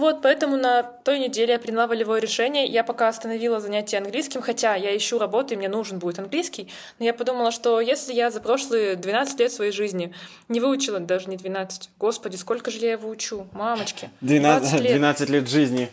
[0.00, 2.64] Вот, поэтому на той неделе я приняла волевое решение.
[2.64, 6.70] Я пока остановила занятия английским, хотя я ищу работу, и мне нужен будет английский.
[6.98, 10.14] Но я подумала, что если я за прошлые 12 лет своей жизни
[10.48, 14.08] не выучила, даже не 12, господи, сколько же я его учу, мамочки.
[14.22, 14.92] 12, лет.
[14.92, 15.90] 12 лет жизни.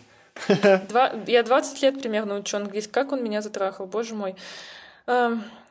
[0.88, 2.90] Два, я 20 лет примерно учу английский.
[2.90, 4.36] Как он меня затрахал, боже мой.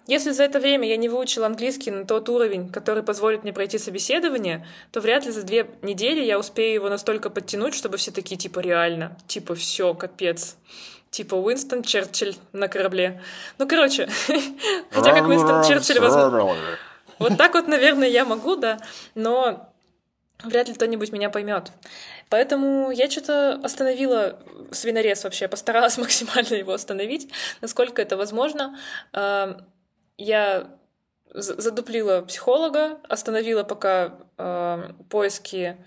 [0.07, 3.53] Эм, если за это время я не выучила английский на тот уровень, который позволит мне
[3.53, 8.11] пройти собеседование, то вряд ли за две недели я успею его настолько подтянуть, чтобы все
[8.11, 10.55] такие типа реально, типа все, капец.
[11.09, 13.21] Типа Уинстон Черчилль на корабле.
[13.57, 14.09] Ну, короче,
[14.91, 16.55] хотя как Уинстон Черчилль возможно...
[17.19, 18.77] Вот так вот, наверное, я могу, да,
[19.15, 19.71] но
[20.43, 21.71] вряд ли кто-нибудь меня поймет.
[22.29, 24.37] Поэтому я что-то остановила
[24.71, 28.77] свинорез вообще, постаралась максимально его остановить, насколько это возможно
[30.17, 30.67] я
[31.33, 35.77] задуплила психолога, остановила пока э, поиски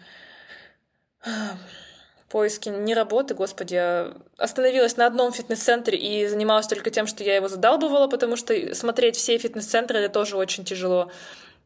[2.28, 7.34] поиски не работы, господи, а остановилась на одном фитнес-центре и занималась только тем, что я
[7.34, 11.10] его задалбывала, потому что смотреть все фитнес-центры это тоже очень тяжело.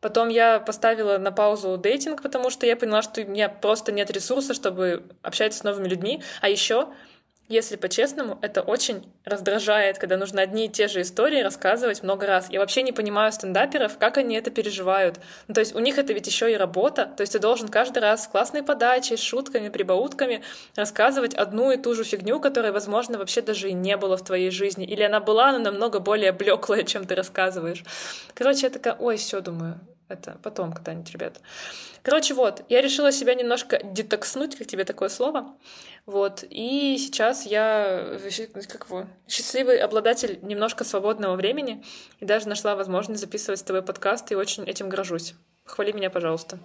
[0.00, 4.10] Потом я поставила на паузу дейтинг, потому что я поняла, что у меня просто нет
[4.10, 6.22] ресурса, чтобы общаться с новыми людьми.
[6.42, 6.88] А еще
[7.48, 12.48] если по-честному, это очень раздражает, когда нужно одни и те же истории рассказывать много раз.
[12.48, 15.20] Я вообще не понимаю стендаперов, как они это переживают.
[15.46, 17.04] Ну, то есть у них это ведь еще и работа.
[17.04, 20.42] То есть ты должен каждый раз с классной подачей, шутками, прибаутками
[20.74, 24.50] рассказывать одну и ту же фигню, которая, возможно, вообще даже и не было в твоей
[24.50, 24.86] жизни.
[24.86, 27.84] Или она была, но намного более блеклая, чем ты рассказываешь.
[28.32, 29.78] Короче, я такая, ой, все, думаю,
[30.08, 31.40] это потом когда-нибудь, ребята.
[32.02, 35.54] Короче, вот, я решила себя немножко детокснуть, как тебе такое слово.
[36.06, 38.18] Вот, и сейчас я
[38.68, 41.82] как его, счастливый обладатель немножко свободного времени
[42.20, 45.34] и даже нашла возможность записывать с тобой подкаст и очень этим горжусь.
[45.64, 46.58] Хвали меня, пожалуйста.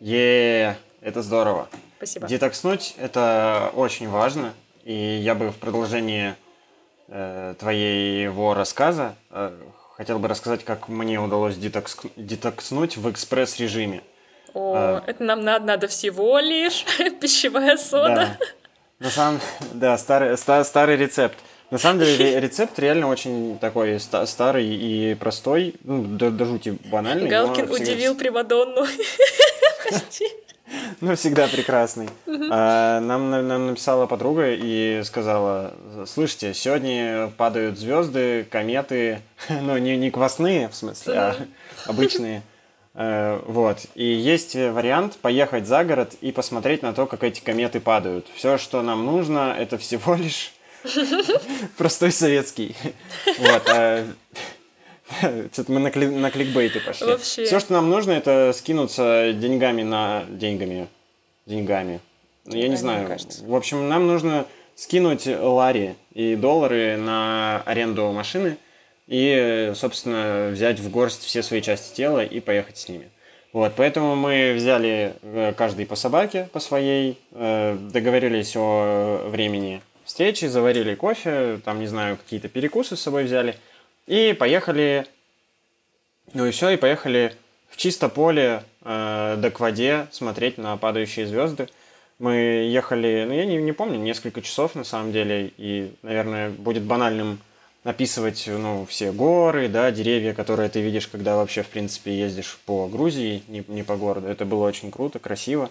[0.00, 1.68] е это здорово.
[1.98, 2.26] Спасибо.
[2.26, 6.34] Детокснуть— это очень важно, и я бы в продолжении
[7.06, 9.56] э, твоего рассказа э,
[9.96, 11.98] хотел бы рассказать, как мне удалось детокс...
[12.16, 14.02] детокснуть в экспресс-режиме.
[14.54, 15.04] О, а...
[15.06, 16.84] это нам надо, надо всего лишь
[17.20, 18.36] пищевая сода.
[18.40, 18.46] Да.
[19.02, 19.40] На самом
[19.74, 21.36] да, старый, стар, старый рецепт.
[21.70, 27.28] На самом деле рецепт реально очень такой старый и простой, ну, до, до жути банальный.
[27.28, 27.82] Галкин всегда...
[27.82, 28.86] удивил Примадонну.
[29.88, 30.26] Прости.
[31.00, 32.08] Ну, всегда прекрасный.
[32.50, 35.74] А, нам, нам написала подруга и сказала,
[36.06, 41.36] слышите, сегодня падают звезды, кометы, ну, не, не квасные, в смысле, а
[41.86, 42.42] обычные.
[42.94, 43.86] Э, вот.
[43.94, 48.26] И есть вариант поехать за город и посмотреть на то, как эти кометы падают.
[48.34, 50.52] Все, что нам нужно, это всего лишь
[51.76, 52.76] простой советский.
[53.38, 53.62] Вот.
[53.68, 54.04] А
[55.52, 57.06] что-то мы на, кли- на кликбейты пошли.
[57.06, 57.44] Вообще.
[57.44, 60.24] Все, что нам нужно, это скинуться деньгами на...
[60.28, 60.88] Деньгами.
[61.44, 62.00] Деньгами.
[62.46, 63.06] Ну, я не знаю.
[63.06, 63.44] Кажется.
[63.44, 68.56] В общем, нам нужно скинуть лари и доллары на аренду машины
[69.12, 73.10] и, собственно, взять в горсть все свои части тела и поехать с ними.
[73.52, 80.46] Вот, поэтому мы взяли э, каждый по собаке, по своей, э, договорились о времени встречи,
[80.46, 83.54] заварили кофе, там, не знаю, какие-то перекусы с собой взяли–
[84.06, 85.06] и поехали,
[86.34, 87.34] ну и все, и поехали
[87.68, 91.68] в чисто поле э, до к воде смотреть на падающие звезды.
[92.18, 92.34] Мы
[92.70, 97.38] ехали, ну я не, не помню, несколько часов на самом деле, и, наверное, будет банальным
[97.84, 102.86] описывать, ну, все горы, да, деревья, которые ты видишь, когда вообще, в принципе, ездишь по
[102.86, 104.28] Грузии, не, не по городу.
[104.28, 105.70] Это было очень круто, красиво.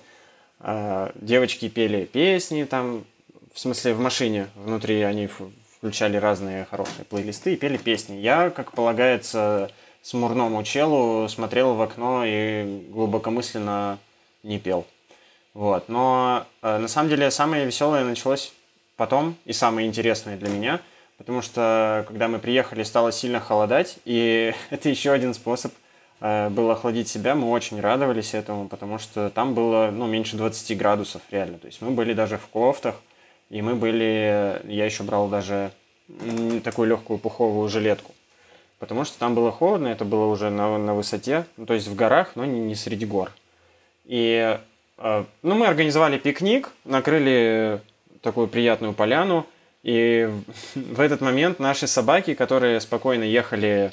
[0.60, 3.06] Э, девочки пели песни там,
[3.54, 5.30] в смысле, в машине внутри они
[5.78, 8.15] включали разные хорошие плейлисты и пели песни.
[8.17, 9.71] Я, как полагается,
[10.02, 14.00] смурному челу смотрел в окно и глубокомысленно
[14.43, 14.86] не пел.
[15.54, 15.89] Вот.
[15.89, 18.54] Но э, на самом деле самое веселое началось
[18.95, 20.82] потом и самое интересное для меня,
[21.21, 25.71] потому что когда мы приехали, стало сильно холодать, и это еще один способ
[26.19, 27.36] э, был охладить себя.
[27.36, 31.60] Мы очень радовались этому, потому что там было ну, меньше 20 градусов реально.
[31.60, 32.95] То есть мы были даже в кофтах,
[33.51, 35.71] и мы были, я еще брал даже
[36.63, 38.13] такую легкую пуховую жилетку.
[38.79, 41.95] Потому что там было холодно, это было уже на, на высоте, ну, то есть в
[41.95, 43.31] горах, но не, не среди гор.
[44.05, 44.60] И
[44.97, 47.79] э, ну, мы организовали пикник, накрыли
[48.23, 49.45] такую приятную поляну,
[49.83, 50.29] и
[50.75, 53.91] в этот момент наши собаки, которые спокойно ехали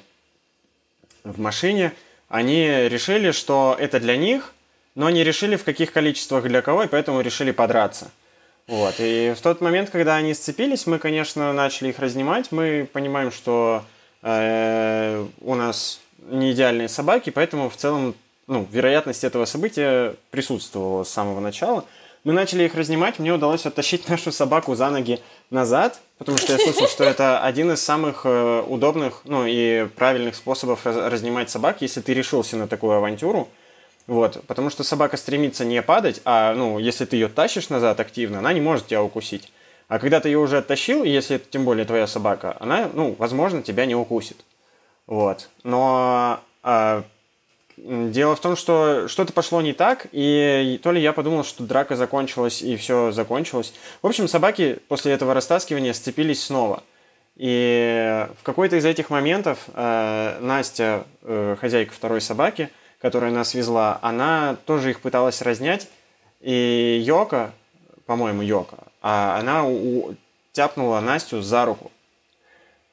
[1.25, 1.93] в машине,
[2.29, 4.53] они решили, что это для них,
[4.95, 8.11] но не решили в каких количествах для кого, и поэтому решили подраться.
[8.67, 8.97] Вот.
[8.99, 12.53] И в тот момент, когда они сцепились, мы, конечно, начали их разнимать.
[12.53, 13.83] Мы понимаем, что
[14.23, 18.15] э, у нас не идеальные собаки, поэтому в целом
[18.47, 21.85] ну, вероятность этого события присутствовала с самого начала.
[22.29, 26.59] Мы начали их разнимать, мне удалось оттащить нашу собаку за ноги назад, потому что я
[26.59, 31.81] слышал, что это один из самых э, удобных ну, и правильных способов раз разнимать собак,
[31.81, 33.49] если ты решился на такую авантюру.
[34.07, 38.41] Вот, потому что собака стремится не падать, а, ну, если ты ее тащишь назад активно,
[38.41, 39.51] она не может тебя укусить.
[39.89, 43.63] А когда ты ее уже оттащил, если это тем более твоя собака, она, ну, возможно,
[43.63, 44.45] тебя не укусит.
[45.07, 45.49] Вот.
[45.63, 47.05] Но а,
[47.85, 51.97] дело в том, что что-то пошло не так, и то ли я подумал, что драка
[51.97, 53.73] закончилась, и все закончилось.
[54.03, 56.83] В общем, собаки после этого растаскивания сцепились снова.
[57.37, 62.69] И в какой-то из этих моментов э, Настя, э, хозяйка второй собаки,
[63.01, 65.89] которая нас везла, она тоже их пыталась разнять.
[66.41, 67.53] И Йока,
[68.07, 70.15] по-моему, Йока, а она у,
[70.53, 71.93] тяпнула Настю за руку.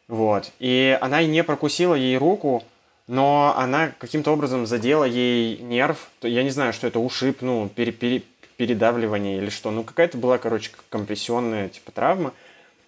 [0.07, 0.51] Вот.
[0.59, 2.63] И она не прокусила ей руку,
[3.07, 6.09] но она каким-то образом задела ей нерв.
[6.21, 8.23] Я не знаю, что это ушиб, ну, пере, пере,
[8.57, 9.71] передавливание или что.
[9.71, 12.33] Ну, какая-то была, короче, компрессионная типа травма.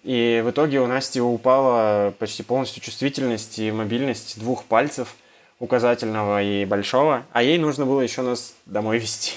[0.04, 5.14] И в итоге у Насти упала почти полностью чувствительность и мобильность двух пальцев–
[5.58, 9.32] указательного и большого, а ей нужно было еще нас домой везти.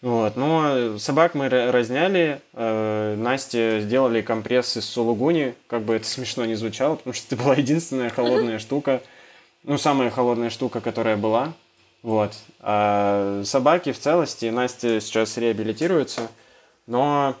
[0.00, 0.36] Вот.
[0.36, 6.54] Но собак мы разняли, э, Насте сделали компресс из сулугуни, как бы это смешно не
[6.54, 9.02] звучало, потому что это была единственная холодная штука,
[9.64, 11.52] ну, самая холодная штука, которая была.
[12.02, 12.34] Вот.
[12.60, 16.28] А собаки в целости, Настя сейчас реабилитируется,
[16.86, 17.36] но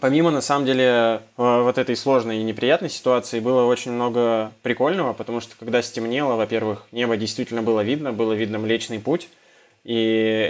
[0.00, 5.12] Помимо, на самом деле, э, вот этой сложной и неприятной ситуации было очень много прикольного,
[5.12, 9.28] потому что когда стемнело, во-первых, небо действительно было видно, было видно Млечный Путь,
[9.84, 9.94] и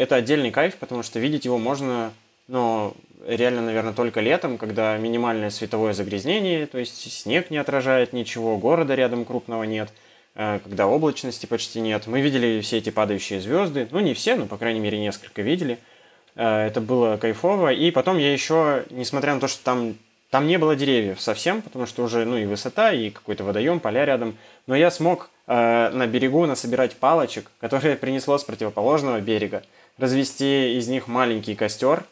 [0.01, 2.13] это отдельный кайф, потому что видеть его можно,
[2.49, 2.95] ну,
[3.27, 8.95] реально, наверное, только летом, когда минимальное световое загрязнение, то есть снег не отражает ничего, города
[8.95, 9.93] рядом крупного нет,
[10.37, 12.07] когда облачности почти нет.
[12.07, 15.79] Мы видели все эти падающие звезды, ну, не все, но, по крайней мере, несколько видели–
[16.37, 17.73] Э, это было кайфово.
[17.73, 19.97] И потом я еще, несмотря на то, что там,
[20.31, 24.05] там не было деревьев совсем, потому что уже ну, и высота, и какой-то водоем, поля
[24.05, 24.37] рядом,
[24.67, 29.63] но я смог э, на берегу насобирать палочек, которые принесло с противоположного берега,
[29.99, 32.05] развести из них маленький костер,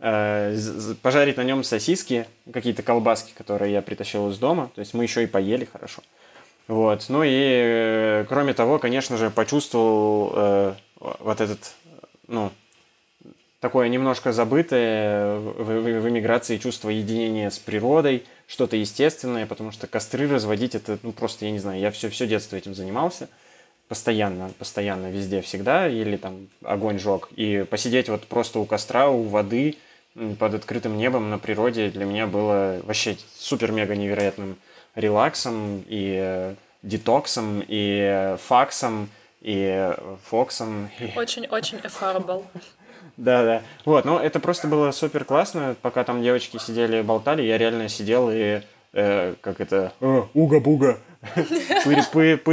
[0.00, 0.56] э,
[1.02, 4.70] пожарить на нем сосиски, какие-то колбаски, которые я притащил из дома.
[4.74, 6.02] То есть мы еще и поели хорошо.
[6.68, 7.06] Вот.
[7.08, 11.74] Ну и э, кроме того, конечно же, почувствовал э, вот этот,
[12.26, 12.50] ну,
[13.60, 19.86] такое немножко забытое в, в, в эмиграции чувство единения с природой, что-то естественное, потому что
[19.86, 23.28] костры разводить это, ну, просто, я не знаю, я все, все детство этим занимался,
[23.88, 29.22] постоянно, постоянно, везде, всегда, или там огонь жег, и посидеть вот просто у костра, у
[29.22, 29.76] воды,
[30.38, 34.56] под открытым небом на природе для меня было вообще супер-мега невероятным
[34.96, 39.94] релаксом и э, детоксом и э, факсом и э,
[40.24, 40.90] фоксом.
[41.16, 42.44] Очень-очень affordable.
[43.16, 43.62] Да, да.
[43.84, 48.30] Вот, ну это просто было супер классно, пока там девочки сидели болтали, я реально сидел
[48.30, 48.60] и
[48.92, 49.92] э, как это,
[50.34, 50.98] уга-буга,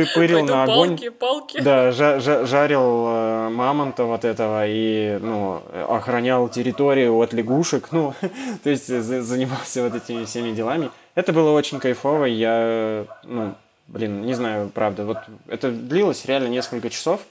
[0.05, 0.89] пырил на огонь.
[0.91, 1.59] Палки, палки.
[1.59, 8.13] Да, жарил мамонта вот этого и, ну, охранял территорию от лягушек, ну,
[8.63, 10.91] то есть занимался вот этими всеми делами.
[11.15, 13.53] Это было очень кайфово, я, ну,
[13.87, 17.21] блин, не знаю, правда, вот это длилось реально несколько часов,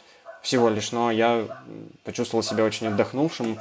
[0.41, 1.45] всего лишь, но я
[2.05, 3.59] почувствовал себя очень отдохнувшим,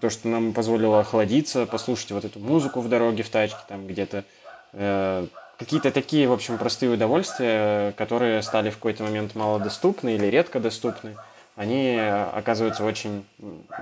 [0.00, 4.24] то, что нам позволило охладиться, послушать вот эту музыку в дороге, в тачке, там где-то.
[4.72, 5.26] Э,
[5.58, 11.16] какие-то такие, в общем, простые удовольствия, которые стали в какой-то момент малодоступны или редко доступны,
[11.56, 13.24] они оказываются очень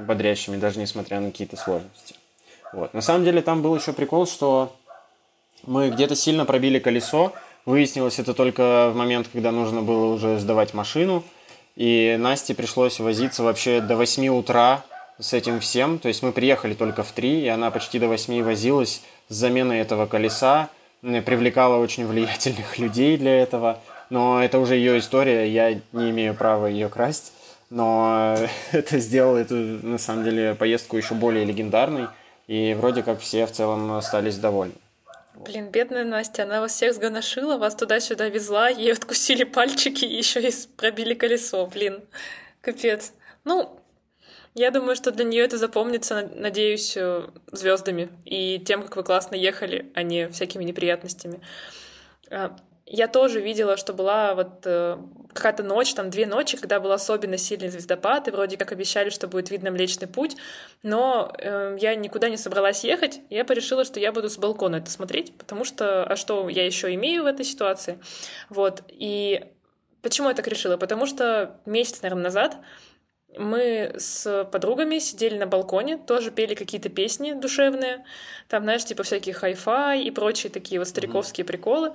[0.06, 2.16] бодрящими, даже несмотря на какие-то сложности.
[2.72, 2.92] Вот.
[2.92, 4.76] На самом деле там был еще прикол, что
[5.66, 7.32] мы где-то сильно пробили колесо,
[7.64, 11.24] выяснилось это только в момент, когда нужно было уже сдавать машину,
[11.76, 14.84] и Насте пришлось возиться вообще до 8 утра
[15.18, 15.98] с этим всем.
[15.98, 19.78] То есть мы приехали только в 3, и она почти до 8 возилась с заменой
[19.78, 20.68] этого колеса.
[21.00, 23.78] Привлекала очень влиятельных людей для этого.
[24.10, 27.32] Но это уже ее история, я не имею права ее красть.
[27.70, 28.36] Но
[28.72, 32.08] это сделало эту, на самом деле, поездку еще более легендарной.
[32.48, 34.74] И вроде как все в целом остались довольны.
[35.34, 40.46] Блин, бедная Настя, она вас всех сгоношила, вас туда-сюда везла, ей откусили пальчики и еще
[40.46, 41.66] и пробили колесо.
[41.66, 42.02] Блин,
[42.60, 43.12] капец.
[43.44, 43.80] Ну,
[44.54, 49.34] я думаю, что для нее это запомнится, надеюсь, э, звездами и тем, как вы классно
[49.34, 51.40] ехали, а не всякими неприятностями.
[52.86, 54.98] Я тоже видела, что была вот э,
[55.32, 59.28] какая-то ночь, там две ночи, когда был особенно сильный звездопад, и вроде как обещали, что
[59.28, 60.36] будет видно Млечный Путь,
[60.82, 64.90] но э, я никуда не собралась ехать, я порешила, что я буду с балкона это
[64.90, 68.00] смотреть, потому что, а что я еще имею в этой ситуации?
[68.48, 69.44] Вот, и
[70.02, 70.76] почему я так решила?
[70.76, 72.56] Потому что месяц, наверное, назад
[73.38, 78.04] мы с подругами сидели на балконе, тоже пели какие-то песни душевные,
[78.48, 81.48] там, знаешь, типа всякие хай-фай и прочие такие вот стариковские mm-hmm.
[81.48, 81.92] приколы.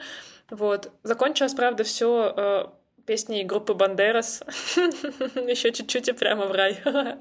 [0.49, 0.91] Вот.
[1.03, 2.65] Закончилось, правда, все э,
[3.07, 4.43] песней группы Бандерас.
[4.77, 6.79] Еще чуть-чуть и прямо в рай.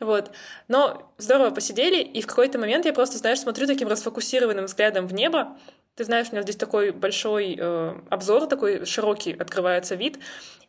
[0.00, 0.30] вот.
[0.66, 5.14] Но здорово посидели, и в какой-то момент я просто, знаешь, смотрю таким расфокусированным взглядом в
[5.14, 5.56] небо.
[5.98, 10.20] Ты знаешь, у меня здесь такой большой э, обзор, такой широкий открывается вид.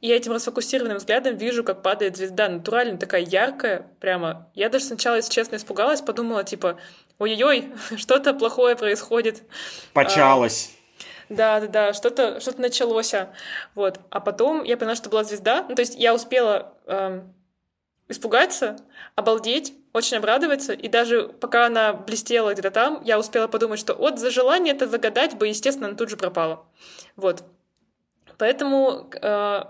[0.02, 2.50] И я этим расфокусированным взглядом вижу, как падает звезда.
[2.50, 4.50] Натурально такая яркая, прямо.
[4.56, 6.80] Я даже сначала, если честно, испугалась, подумала, типа,
[7.20, 9.44] ой-ой-ой, что-то плохое происходит.
[9.94, 10.72] Почалось.
[11.30, 13.14] Да, да, да, что-то что началось.
[13.76, 14.00] Вот.
[14.10, 15.64] А потом я поняла, что была звезда.
[15.70, 17.32] Ну, то есть я успела эм,
[18.08, 18.78] испугаться,
[19.14, 24.20] обалдеть, очень обрадоваться, и даже пока она блестела где-то там, я успела подумать, что вот
[24.20, 26.66] за желание это загадать бы, естественно, она тут же пропала.
[27.16, 27.44] Вот.
[28.38, 29.64] Поэтому э,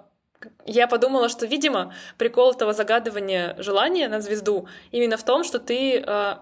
[0.65, 6.03] я подумала, что, видимо, прикол этого загадывания желания на звезду именно в том, что ты
[6.05, 6.35] э,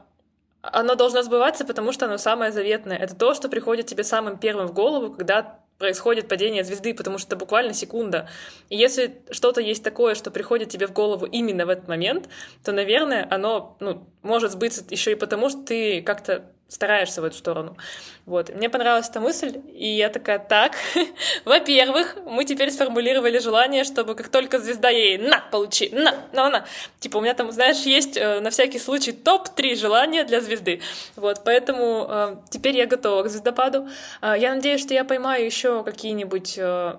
[0.61, 2.97] оно должно сбываться, потому что оно самое заветное.
[2.97, 7.29] Это то, что приходит тебе самым первым в голову, когда происходит падение звезды, потому что
[7.29, 8.29] это буквально секунда.
[8.69, 12.29] И если что-то есть такое, что приходит тебе в голову именно в этот момент,
[12.63, 17.37] то, наверное, оно ну, может сбыться еще и потому, что ты как-то стараешься в эту
[17.37, 17.77] сторону.
[18.25, 18.53] Вот.
[18.53, 20.73] Мне понравилась эта мысль, и я такая, так,
[21.45, 26.65] во-первых, мы теперь сформулировали желание, чтобы как только звезда ей на, получи, на, на, на.
[26.99, 30.81] Типа у меня там, знаешь, есть э, на всякий случай топ-3 желания для звезды.
[31.15, 33.87] Вот, поэтому э, теперь я готова к звездопаду.
[34.21, 36.97] Э, я надеюсь, что я поймаю еще какие-нибудь э,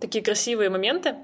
[0.00, 1.16] такие красивые моменты.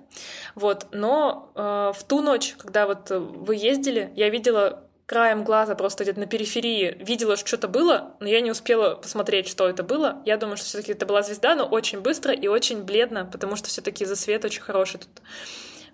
[0.54, 6.04] Вот, но э, в ту ночь, когда вот вы ездили, я видела краем глаза просто
[6.04, 10.20] где-то на периферии видела, что что-то было, но я не успела посмотреть, что это было.
[10.26, 13.68] Я думаю, что все-таки это была звезда, но очень быстро и очень бледно, потому что
[13.68, 15.22] все-таки за свет очень хороший тут.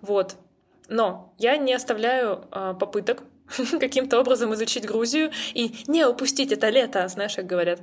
[0.02, 0.34] Вот.
[0.88, 3.22] Но я не оставляю э, попыток
[3.78, 7.78] каким-то образом изучить Грузию и не упустить это лето, знаешь, как говорят.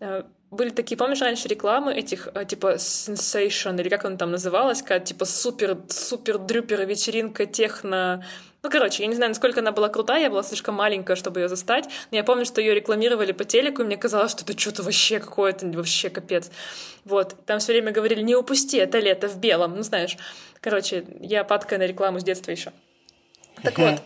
[0.00, 4.82] Э, были такие, помнишь, раньше рекламы этих, э, типа, Sensation, или как он там называлась,
[4.82, 8.24] как типа, супер-супер-дрюпер вечеринка техно
[8.62, 11.48] ну, короче, я не знаю, насколько она была крутая, я была слишком маленькая, чтобы ее
[11.48, 14.82] застать, но я помню, что ее рекламировали по телеку, и мне казалось, что это что-то
[14.82, 16.50] вообще какое-то, вообще капец.
[17.04, 20.16] Вот, там все время говорили, не упусти, это лето в белом, ну, знаешь.
[20.60, 22.72] Короче, я падкая на рекламу с детства еще.
[23.62, 24.00] Так вот,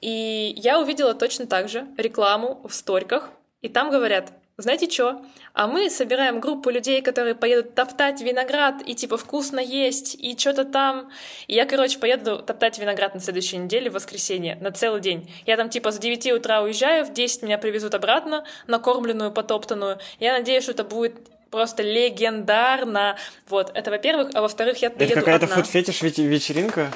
[0.00, 3.30] И я увидела точно так же рекламу в сториках,
[3.62, 5.20] и там говорят, знаете что?
[5.52, 10.64] А мы собираем группу людей, которые поедут топтать виноград и типа вкусно есть, и что-то
[10.64, 11.10] там.
[11.48, 15.28] И я, короче, поеду топтать виноград на следующей неделе, в воскресенье, на целый день.
[15.44, 19.98] Я там типа с 9 утра уезжаю, в 10 меня привезут обратно, накормленную, потоптанную.
[20.20, 21.16] Я надеюсь, что это будет
[21.50, 23.16] просто легендарно.
[23.48, 24.30] Вот, это во-первых.
[24.34, 26.92] А во-вторых, я Это какая-то фуд-фетиш вечеринка?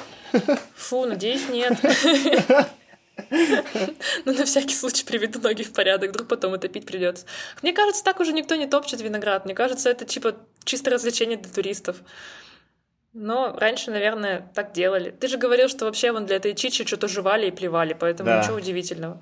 [0.75, 1.73] Фу, надеюсь, нет.
[4.25, 7.25] Ну, на всякий случай приведу ноги в порядок, вдруг потом это пить придется.
[7.61, 9.45] Мне кажется, так уже никто не топчет виноград.
[9.45, 11.97] Мне кажется, это типа чисто развлечение для туристов.
[13.13, 15.09] Но раньше, наверное, так делали.
[15.11, 18.41] Ты же говорил, что вообще вон для этой чичи что-то жевали и плевали, поэтому да.
[18.41, 19.21] ничего удивительного.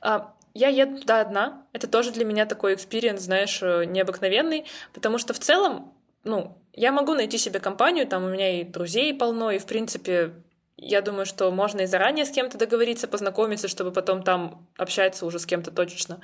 [0.00, 1.66] А, я еду туда одна.
[1.72, 4.64] Это тоже для меня такой experience, знаешь, э, необыкновенный,
[4.94, 5.92] потому что в целом,
[6.24, 10.32] ну, я могу найти себе компанию, там у меня и друзей полно, и, в принципе,
[10.78, 15.38] я думаю, что можно и заранее с кем-то договориться, познакомиться, чтобы потом там общаться уже
[15.40, 16.20] с кем-то точечно.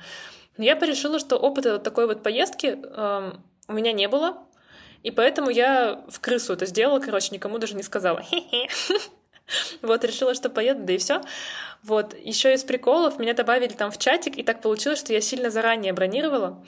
[0.57, 4.37] Но я порешила, что опыта такой вот поездки эм, у меня не было,
[5.03, 8.23] и поэтому я в крысу это сделала, короче, никому даже не сказала.
[9.83, 11.21] Вот, решила, что поеду, да и все.
[11.83, 15.51] Вот, еще из приколов меня добавили там в чатик, и так получилось, что я сильно
[15.51, 16.63] заранее бронировала.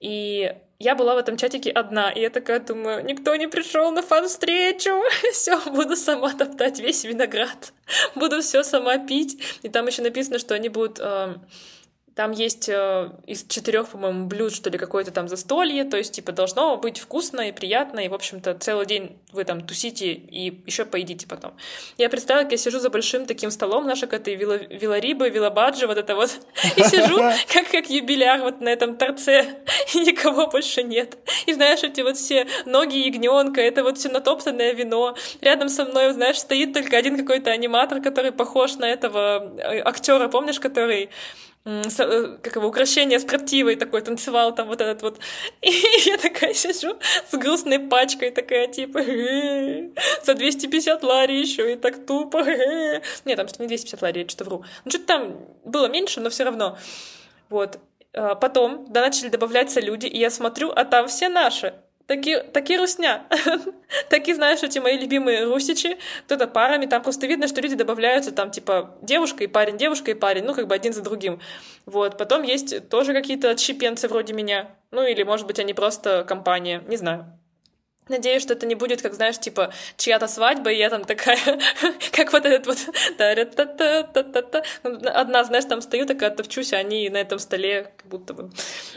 [0.00, 4.02] И я была в этом чатике одна, и я такая думаю, никто не пришел на
[4.02, 4.90] фан-встречу,
[5.32, 7.72] все, буду сама топтать весь виноград,
[8.14, 9.42] буду все сама пить.
[9.62, 11.34] И там еще написано, что они будут э,
[12.16, 16.32] там есть э, из четырех, по-моему, блюд, что ли, какое-то там застолье, то есть, типа,
[16.32, 20.86] должно быть вкусно и приятно, и, в общем-то, целый день вы там тусите и еще
[20.86, 21.52] поедите потом.
[21.98, 25.86] Я представила, как я сижу за большим таким столом, знаешь, как это вилла, виларибы, вилабаджи,
[25.86, 26.30] вот это вот,
[26.76, 27.18] и сижу,
[27.52, 29.58] как, как юбиляр вот на этом торце,
[29.92, 31.18] и никого больше нет.
[31.44, 35.16] И знаешь, эти вот все ноги ягненка, это вот все натоптанное вино.
[35.42, 40.28] Рядом со мной, знаешь, стоит только один какой-то аниматор, который похож на этого э, актера,
[40.28, 41.10] помнишь, который
[41.66, 45.18] как его, украшение строптивой такой танцевал там вот этот вот.
[45.62, 45.72] И
[46.04, 46.96] я такая сижу
[47.28, 49.00] с грустной пачкой, такая типа
[50.22, 52.44] за 250 лари еще и так тупо.
[53.24, 54.64] Нет, там что не 250 лари, я что-то вру.
[54.84, 56.78] Ну, что-то там было меньше, но все равно.
[57.48, 57.80] Вот.
[58.12, 61.74] А потом, да, начали добавляться люди, и я смотрю, а там все наши.
[62.06, 63.24] Таки, таки русня.
[64.10, 68.50] таки, знаешь, эти мои любимые русичи, кто-то парами, там просто видно, что люди добавляются, там,
[68.50, 71.40] типа, девушка и парень, девушка и парень, ну, как бы один за другим.
[71.84, 76.82] Вот, потом есть тоже какие-то отщепенцы вроде меня, ну, или, может быть, они просто компания,
[76.86, 77.26] не знаю.
[78.08, 81.38] Надеюсь, что это не будет, как, знаешь, типа, чья-то свадьба, и я там такая,
[82.12, 82.78] как вот этот вот,
[85.06, 88.50] одна, знаешь, там стою, такая топчусь, а они на этом столе как будто бы...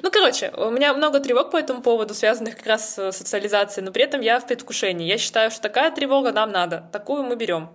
[0.03, 3.91] Ну, короче, у меня много тревог по этому поводу, связанных как раз с социализацией, но
[3.91, 5.07] при этом я в предвкушении.
[5.07, 7.69] Я считаю, что такая тревога нам надо, такую мы берем.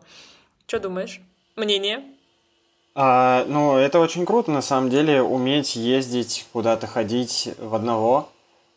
[0.68, 1.20] Что думаешь?
[1.56, 2.04] Мнение?
[2.94, 8.28] А, ну, это очень круто, на самом деле, уметь ездить, куда-то ходить в одного,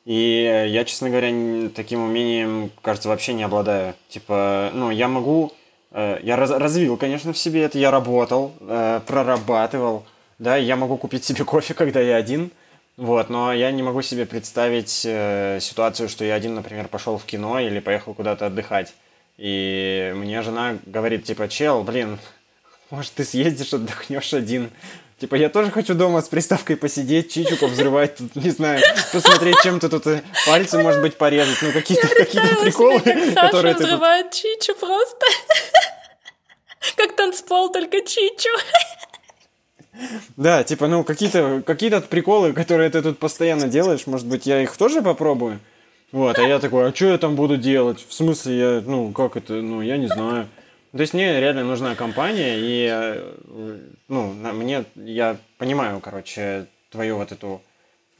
[0.07, 3.93] и я, честно говоря, таким умением, кажется, вообще не обладаю.
[4.07, 5.51] Типа, ну, я могу...
[5.91, 7.77] Э, я раз, развил, конечно, в себе это.
[7.77, 10.05] Я работал, э, прорабатывал.
[10.39, 12.51] Да, я могу купить себе кофе, когда я один.
[12.95, 17.25] Вот, но я не могу себе представить э, ситуацию, что я один, например, пошел в
[17.25, 18.93] кино или поехал куда-то отдыхать.
[19.37, 22.17] И мне жена говорит, типа, чел, блин,
[22.91, 24.69] может, ты съездишь, отдохнешь один.
[25.19, 29.79] Типа, я тоже хочу дома с приставкой посидеть, чичуку взрывать, тут, не знаю, посмотреть, чем
[29.79, 31.57] ты тут э, пальцы, может быть, порезать.
[31.63, 35.25] Ну, какие-то какие приколы, себе, как которые Саша ты взрывает чичу просто.
[36.95, 38.49] Как танцпол, только чичу.
[40.35, 44.77] Да, типа, ну, какие-то какие приколы, которые ты тут постоянно делаешь, может быть, я их
[44.77, 45.59] тоже попробую?
[46.11, 48.05] Вот, а я такой, а что я там буду делать?
[48.07, 50.47] В смысле, я, ну, как это, ну, я не знаю.
[50.91, 57.31] То есть мне реально нужна компания, и э, ну, мне, я понимаю, короче, твою вот
[57.31, 57.61] эту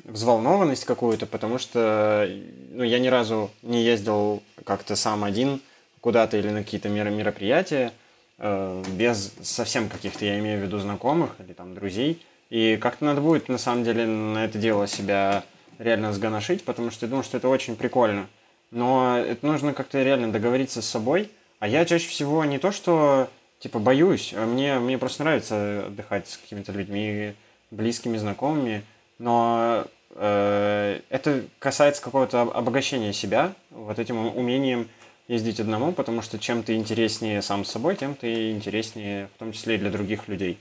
[0.04, 2.30] взволнованность какую-то, потому что
[2.72, 5.62] ну, я ни разу не ездил как-то сам один
[6.02, 7.94] куда-то или на какие-то мероприятия,
[8.38, 12.22] э, без совсем каких-то, я имею в виду, знакомых или там друзей.
[12.50, 15.44] И как-то надо будет, на самом деле, на это дело себя
[15.80, 18.28] реально сгоношить, потому что я думаю, что это очень прикольно.
[18.72, 23.30] Но это нужно как-то реально договориться с собой– а я чаще всего не то, что
[23.60, 27.34] типа боюсь, а мне, мне просто нравится отдыхать с какими-то людьми,
[27.72, 28.84] близкими, знакомыми,
[29.20, 34.90] но э, это касается какого-то обогащения себя, вот этим умением
[35.28, 39.52] ездить одному, потому что чем ты интереснее сам с собой, тем ты интереснее, в том
[39.52, 40.58] числе и для других людей.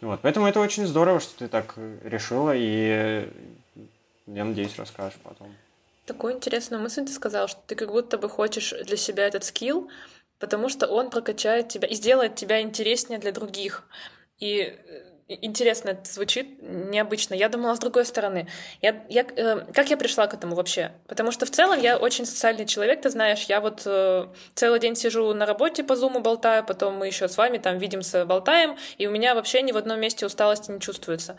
[0.00, 3.28] Вот, поэтому это очень здорово, что ты так решила, и
[4.26, 5.54] я надеюсь, расскажешь потом.
[6.06, 9.88] Такую интересную мысль ты сказал, что ты как будто бы хочешь для себя этот скилл,
[10.42, 13.84] потому что он прокачает тебя и сделает тебя интереснее для других.
[14.40, 14.76] И
[15.28, 17.34] интересно это звучит, необычно.
[17.34, 18.48] Я думала с другой стороны.
[18.80, 20.90] Я, я, э, как я пришла к этому вообще?
[21.06, 23.44] Потому что в целом я очень социальный человек, ты знаешь.
[23.44, 24.26] Я вот э,
[24.56, 28.26] целый день сижу на работе по зуму болтаю, потом мы еще с вами там видимся,
[28.26, 31.36] болтаем, и у меня вообще ни в одном месте усталости не чувствуется.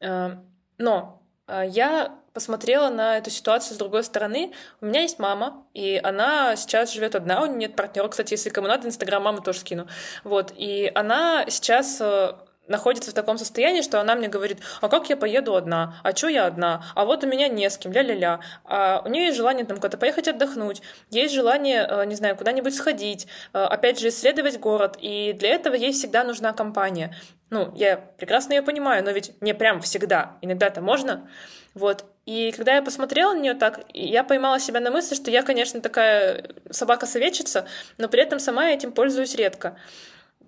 [0.00, 0.30] Э,
[0.78, 4.52] но э, я посмотрела на эту ситуацию с другой стороны.
[4.80, 8.08] У меня есть мама, и она сейчас живет одна, у нее нет партнера.
[8.08, 9.86] Кстати, если кому надо, инстаграм мамы тоже скину.
[10.24, 12.34] Вот, и она сейчас э,
[12.68, 16.28] находится в таком состоянии, что она мне говорит, а как я поеду одна, а что
[16.28, 18.40] я одна, а вот у меня не с кем, ля-ля-ля.
[18.64, 22.74] А у нее есть желание там куда-то поехать отдохнуть, есть желание, э, не знаю, куда-нибудь
[22.74, 27.14] сходить, э, опять же, исследовать город, и для этого ей всегда нужна компания.
[27.50, 31.28] Ну, я прекрасно ее понимаю, но ведь не прям всегда, иногда-то можно.
[31.74, 32.04] Вот.
[32.24, 35.80] И когда я посмотрела на нее так, я поймала себя на мысли, что я, конечно,
[35.80, 37.66] такая собака-советчица,
[37.98, 39.76] но при этом сама этим пользуюсь редко.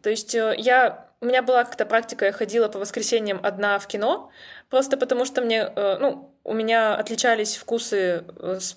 [0.03, 3.87] То есть э, я у меня была как-то практика, я ходила по воскресеньям одна в
[3.87, 4.31] кино,
[4.69, 8.77] просто потому что мне, э, ну, у меня отличались вкусы э, с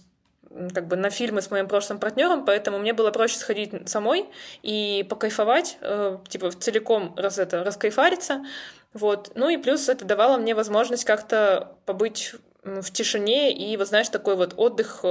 [0.73, 4.25] как бы на фильмы с моим прошлым партнером, поэтому мне было проще сходить самой
[4.63, 8.43] и покайфовать, э, типа целиком раз это раскайфариться,
[8.93, 9.31] вот.
[9.35, 12.33] Ну и плюс это давало мне возможность как-то побыть
[12.63, 15.05] в тишине и вот знаешь такой вот отдых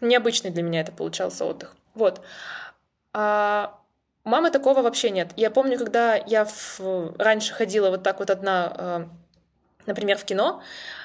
[0.00, 2.22] необычный для меня это получался отдых, вот.
[3.12, 3.81] А
[4.24, 5.30] мамы такого вообще нет.
[5.36, 7.14] Я помню, когда я в...
[7.18, 9.04] раньше ходила вот так вот одна, э,
[9.86, 10.62] например, в кино,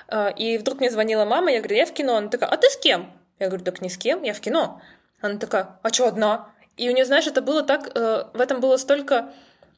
[0.07, 2.17] э, и вдруг мне звонила мама, я говорю, я в кино.
[2.17, 3.11] Она такая, а ты с кем?
[3.39, 4.81] Я говорю, так не с кем, я в кино.
[5.21, 6.49] Она такая, а что одна?
[6.75, 9.33] И у нее, знаешь, это было так, э, в этом было столько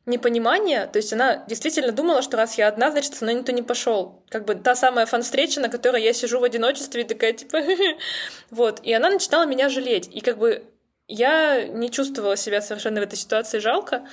[0.06, 3.62] непонимания, то есть она действительно думала, что раз я одна, значит, со мной никто не
[3.62, 4.24] пошел.
[4.30, 7.60] Как бы та самая фан-встреча, на которой я сижу в одиночестве, такая, типа,
[8.50, 8.80] вот.
[8.84, 10.10] И она начинала меня жалеть.
[10.12, 10.64] И как бы
[11.10, 14.08] я не чувствовала себя совершенно в этой ситуации жалко,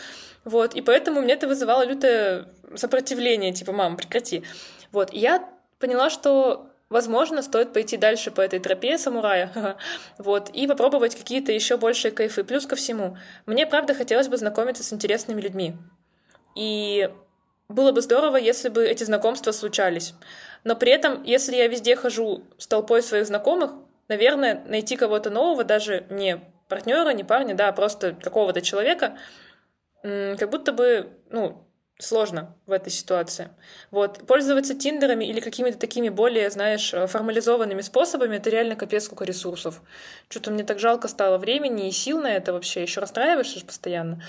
[0.44, 4.42] вот, и поэтому мне это вызывало лютое сопротивление, типа, мам, прекрати.
[4.90, 9.76] Вот, и я поняла, что возможно, стоит пойти дальше по этой тропе самурая,
[10.18, 12.44] вот, и попробовать какие-то еще большие кайфы.
[12.44, 15.74] Плюс ко всему, мне, правда, хотелось бы знакомиться с интересными людьми.
[16.54, 17.10] И
[17.68, 20.14] было бы здорово, если бы эти знакомства случались.
[20.64, 23.72] Но при этом, если я везде хожу с толпой своих знакомых,
[24.08, 29.16] наверное, найти кого-то нового, даже не партнера, не парня, да, просто какого-то человека,
[30.02, 31.66] как будто бы, ну,
[31.98, 33.48] сложно в этой ситуации.
[33.90, 34.26] Вот.
[34.26, 39.80] Пользоваться тиндерами или какими-то такими более, знаешь, формализованными способами, это реально капец сколько ресурсов.
[40.28, 42.82] Что-то мне так жалко стало времени и сил на это вообще.
[42.82, 44.22] Еще расстраиваешься постоянно.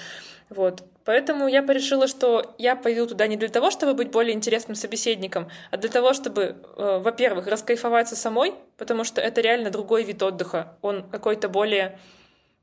[0.49, 0.83] Вот.
[1.03, 5.49] Поэтому я порешила, что я пойду туда не для того, чтобы быть более интересным собеседником,
[5.71, 10.77] а для того, чтобы, э, во-первых, раскайфоваться самой, потому что это реально другой вид отдыха.
[10.81, 11.99] Он какой-то более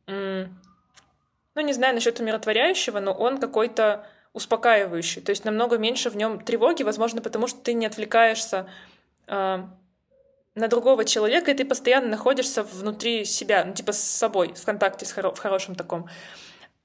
[0.07, 5.23] ну, не знаю насчет умиротворяющего, но он какой-то успокаивающий.
[5.23, 8.69] То есть намного меньше в нем тревоги, возможно, потому что ты не отвлекаешься
[9.29, 9.65] э,
[10.55, 15.07] на другого человека, и ты постоянно находишься внутри себя, ну, типа с собой, в контакте
[15.07, 16.09] с хоро- в хорошем таком.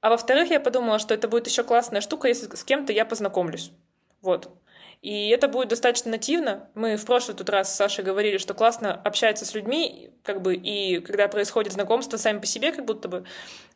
[0.00, 3.72] А во-вторых, я подумала, что это будет еще классная штука, если с кем-то я познакомлюсь.
[4.22, 4.50] Вот.
[5.02, 6.68] И это будет достаточно нативно.
[6.74, 10.54] Мы в прошлый тут раз с Сашей говорили, что классно общаться с людьми, как бы,
[10.54, 13.24] и когда происходит знакомство сами по себе, как будто бы.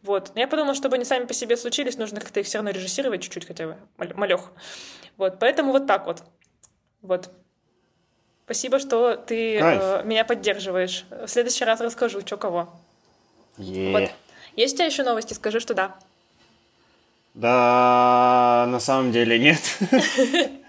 [0.03, 0.33] Вот.
[0.35, 3.23] Но я подумала, чтобы они сами по себе случились, нужно как-то их все равно режиссировать
[3.23, 4.53] чуть-чуть хотя бы, малех.
[5.17, 6.23] Вот, поэтому вот так вот.
[7.01, 7.31] Вот.
[8.45, 11.07] Спасибо, что ты э, меня поддерживаешь.
[11.09, 12.69] В следующий раз расскажу, что кого.
[13.57, 13.93] Yeah.
[13.93, 14.11] Вот.
[14.57, 15.33] Есть у тебя еще новости?
[15.33, 15.97] Скажи, что да.
[17.33, 19.61] Да, на самом деле нет.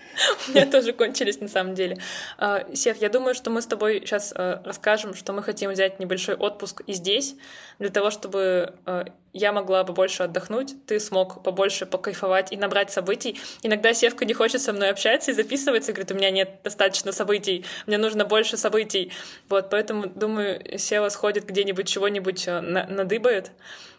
[0.47, 1.97] У меня тоже кончились на самом деле.
[2.38, 5.99] А, Сев, я думаю, что мы с тобой сейчас а, расскажем, что мы хотим взять
[5.99, 7.36] небольшой отпуск и здесь,
[7.80, 13.39] для того, чтобы а, я могла побольше отдохнуть, ты смог побольше покайфовать и набрать событий.
[13.63, 17.66] Иногда Севка не хочет со мной общаться и записывается, говорит, у меня нет достаточно событий,
[17.86, 19.11] мне нужно больше событий.
[19.49, 23.51] Вот, поэтому, думаю, Сева сходит где-нибудь, чего-нибудь надыбает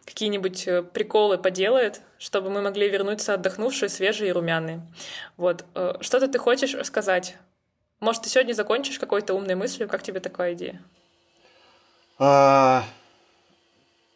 [0.07, 4.81] какие-нибудь э, приколы поделает, чтобы мы могли вернуться отдохнувшие, свежие и румяные.
[5.37, 5.65] Вот.
[5.75, 7.37] Э, что-то ты хочешь сказать?
[8.01, 9.89] Может, ты сегодня закончишь какой-то умной мыслью?
[9.89, 10.81] Как тебе такая идея?
[12.19, 12.85] А,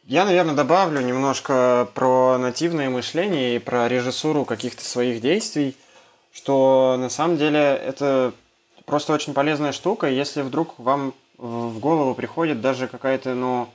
[0.04, 5.76] я, наверное, добавлю немножко про нативное мышление и про режиссуру каких-то своих действий,
[6.32, 8.32] что на самом деле это
[8.86, 10.08] просто очень полезная штука.
[10.08, 13.68] Если вдруг вам в голову приходит даже какая-то, ну,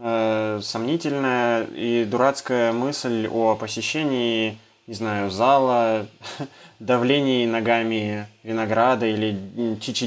[0.00, 6.06] э, сомнительная и дурацкая мысль о посещении, не знаю, зала,
[6.80, 9.38] давлении ногами винограда или
[9.80, 10.06] чичи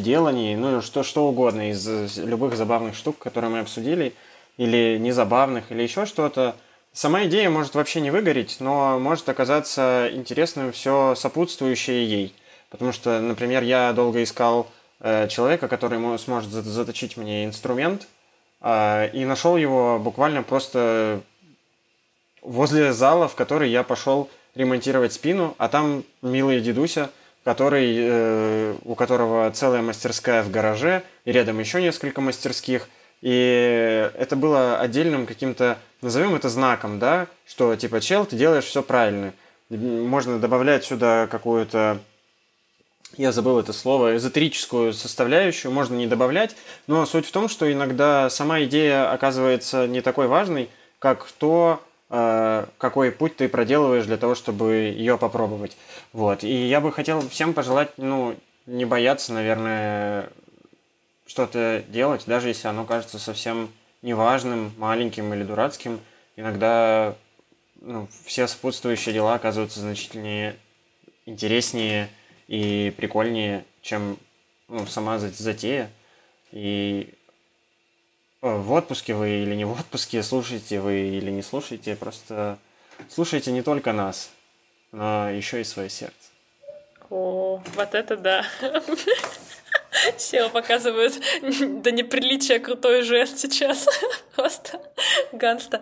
[0.55, 4.13] ну что, что угодно из любых забавных штук, которые мы обсудили,
[4.57, 6.55] или незабавных, или еще что-то,
[6.91, 12.35] сама идея может вообще не выгореть, но может оказаться интересным все сопутствующее ей.
[12.69, 14.67] Потому что, например, я долго искал
[14.99, 18.22] э, человека, который сможет заточить мне инструмент, э,
[18.63, 21.21] и нашел его буквально просто
[22.41, 27.09] возле зала, в который я пошел ремонтировать спину, а там милый дедуся,
[27.43, 32.87] который, э, у которого целая мастерская в гараже, и рядом еще несколько мастерских.
[33.21, 38.83] И это было отдельным каким-то, назовем это знаком, да, что типа, чел, ты делаешь все
[38.83, 39.33] правильно.
[39.69, 41.99] Можно добавлять сюда какую-то
[43.17, 46.55] я забыл это слово, эзотерическую составляющую можно не добавлять,
[46.87, 51.81] но суть в том, что иногда сама идея оказывается не такой важной, как то,
[52.15, 55.75] Э, какой путь ты проделываешь для того, чтобы ее попробовать.
[56.11, 56.43] Вот.
[56.43, 58.35] И я бы хотел всем пожелать, ну,
[58.67, 60.29] не бояться, наверное,
[61.25, 63.71] что-то делать, даже если оно кажется совсем
[64.03, 65.99] неважным, маленьким или дурацким.
[66.35, 67.15] Иногда
[67.81, 70.55] ну, все сопутствующие дела оказываются значительнее
[71.25, 72.09] интереснее
[72.47, 74.17] и прикольнее, чем
[74.67, 75.89] ну, сама затея.
[76.51, 77.13] И
[78.43, 82.59] Э, в отпуске вы или не в отпуске, слушаете вы или не слушаете, просто
[83.09, 84.31] слушайте не только нас,
[84.91, 86.13] но еще и свое сердце.
[87.09, 88.45] О, вот это да.
[90.17, 91.13] Сева показывает
[91.81, 93.87] до неприличия крутой жест сейчас.
[94.35, 94.81] Просто
[95.31, 95.81] ганста.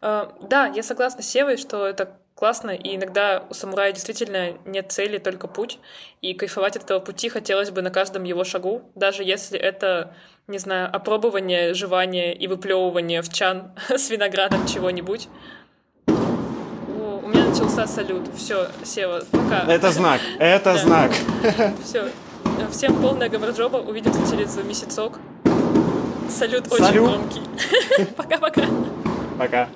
[0.00, 4.92] Э, да, я согласна с Севой, что это классно, и иногда у самурая действительно нет
[4.92, 5.80] цели, только путь,
[6.22, 10.14] и кайфовать от этого пути хотелось бы на каждом его шагу, даже если это,
[10.46, 15.28] не знаю, опробование, жевание и выплевывание в чан с виноградом чего-нибудь.
[16.06, 18.28] у меня начался салют.
[18.36, 19.64] Все, Сева, пока.
[19.66, 20.78] Это знак, это да.
[20.78, 21.12] знак.
[21.84, 22.08] Все.
[22.70, 23.78] Всем полная гамарджоба.
[23.78, 25.18] Увидимся через месяцок.
[26.30, 26.72] Салют, Салют.
[26.72, 27.42] очень громкий.
[28.16, 28.62] Пока-пока.
[29.38, 29.68] Пока.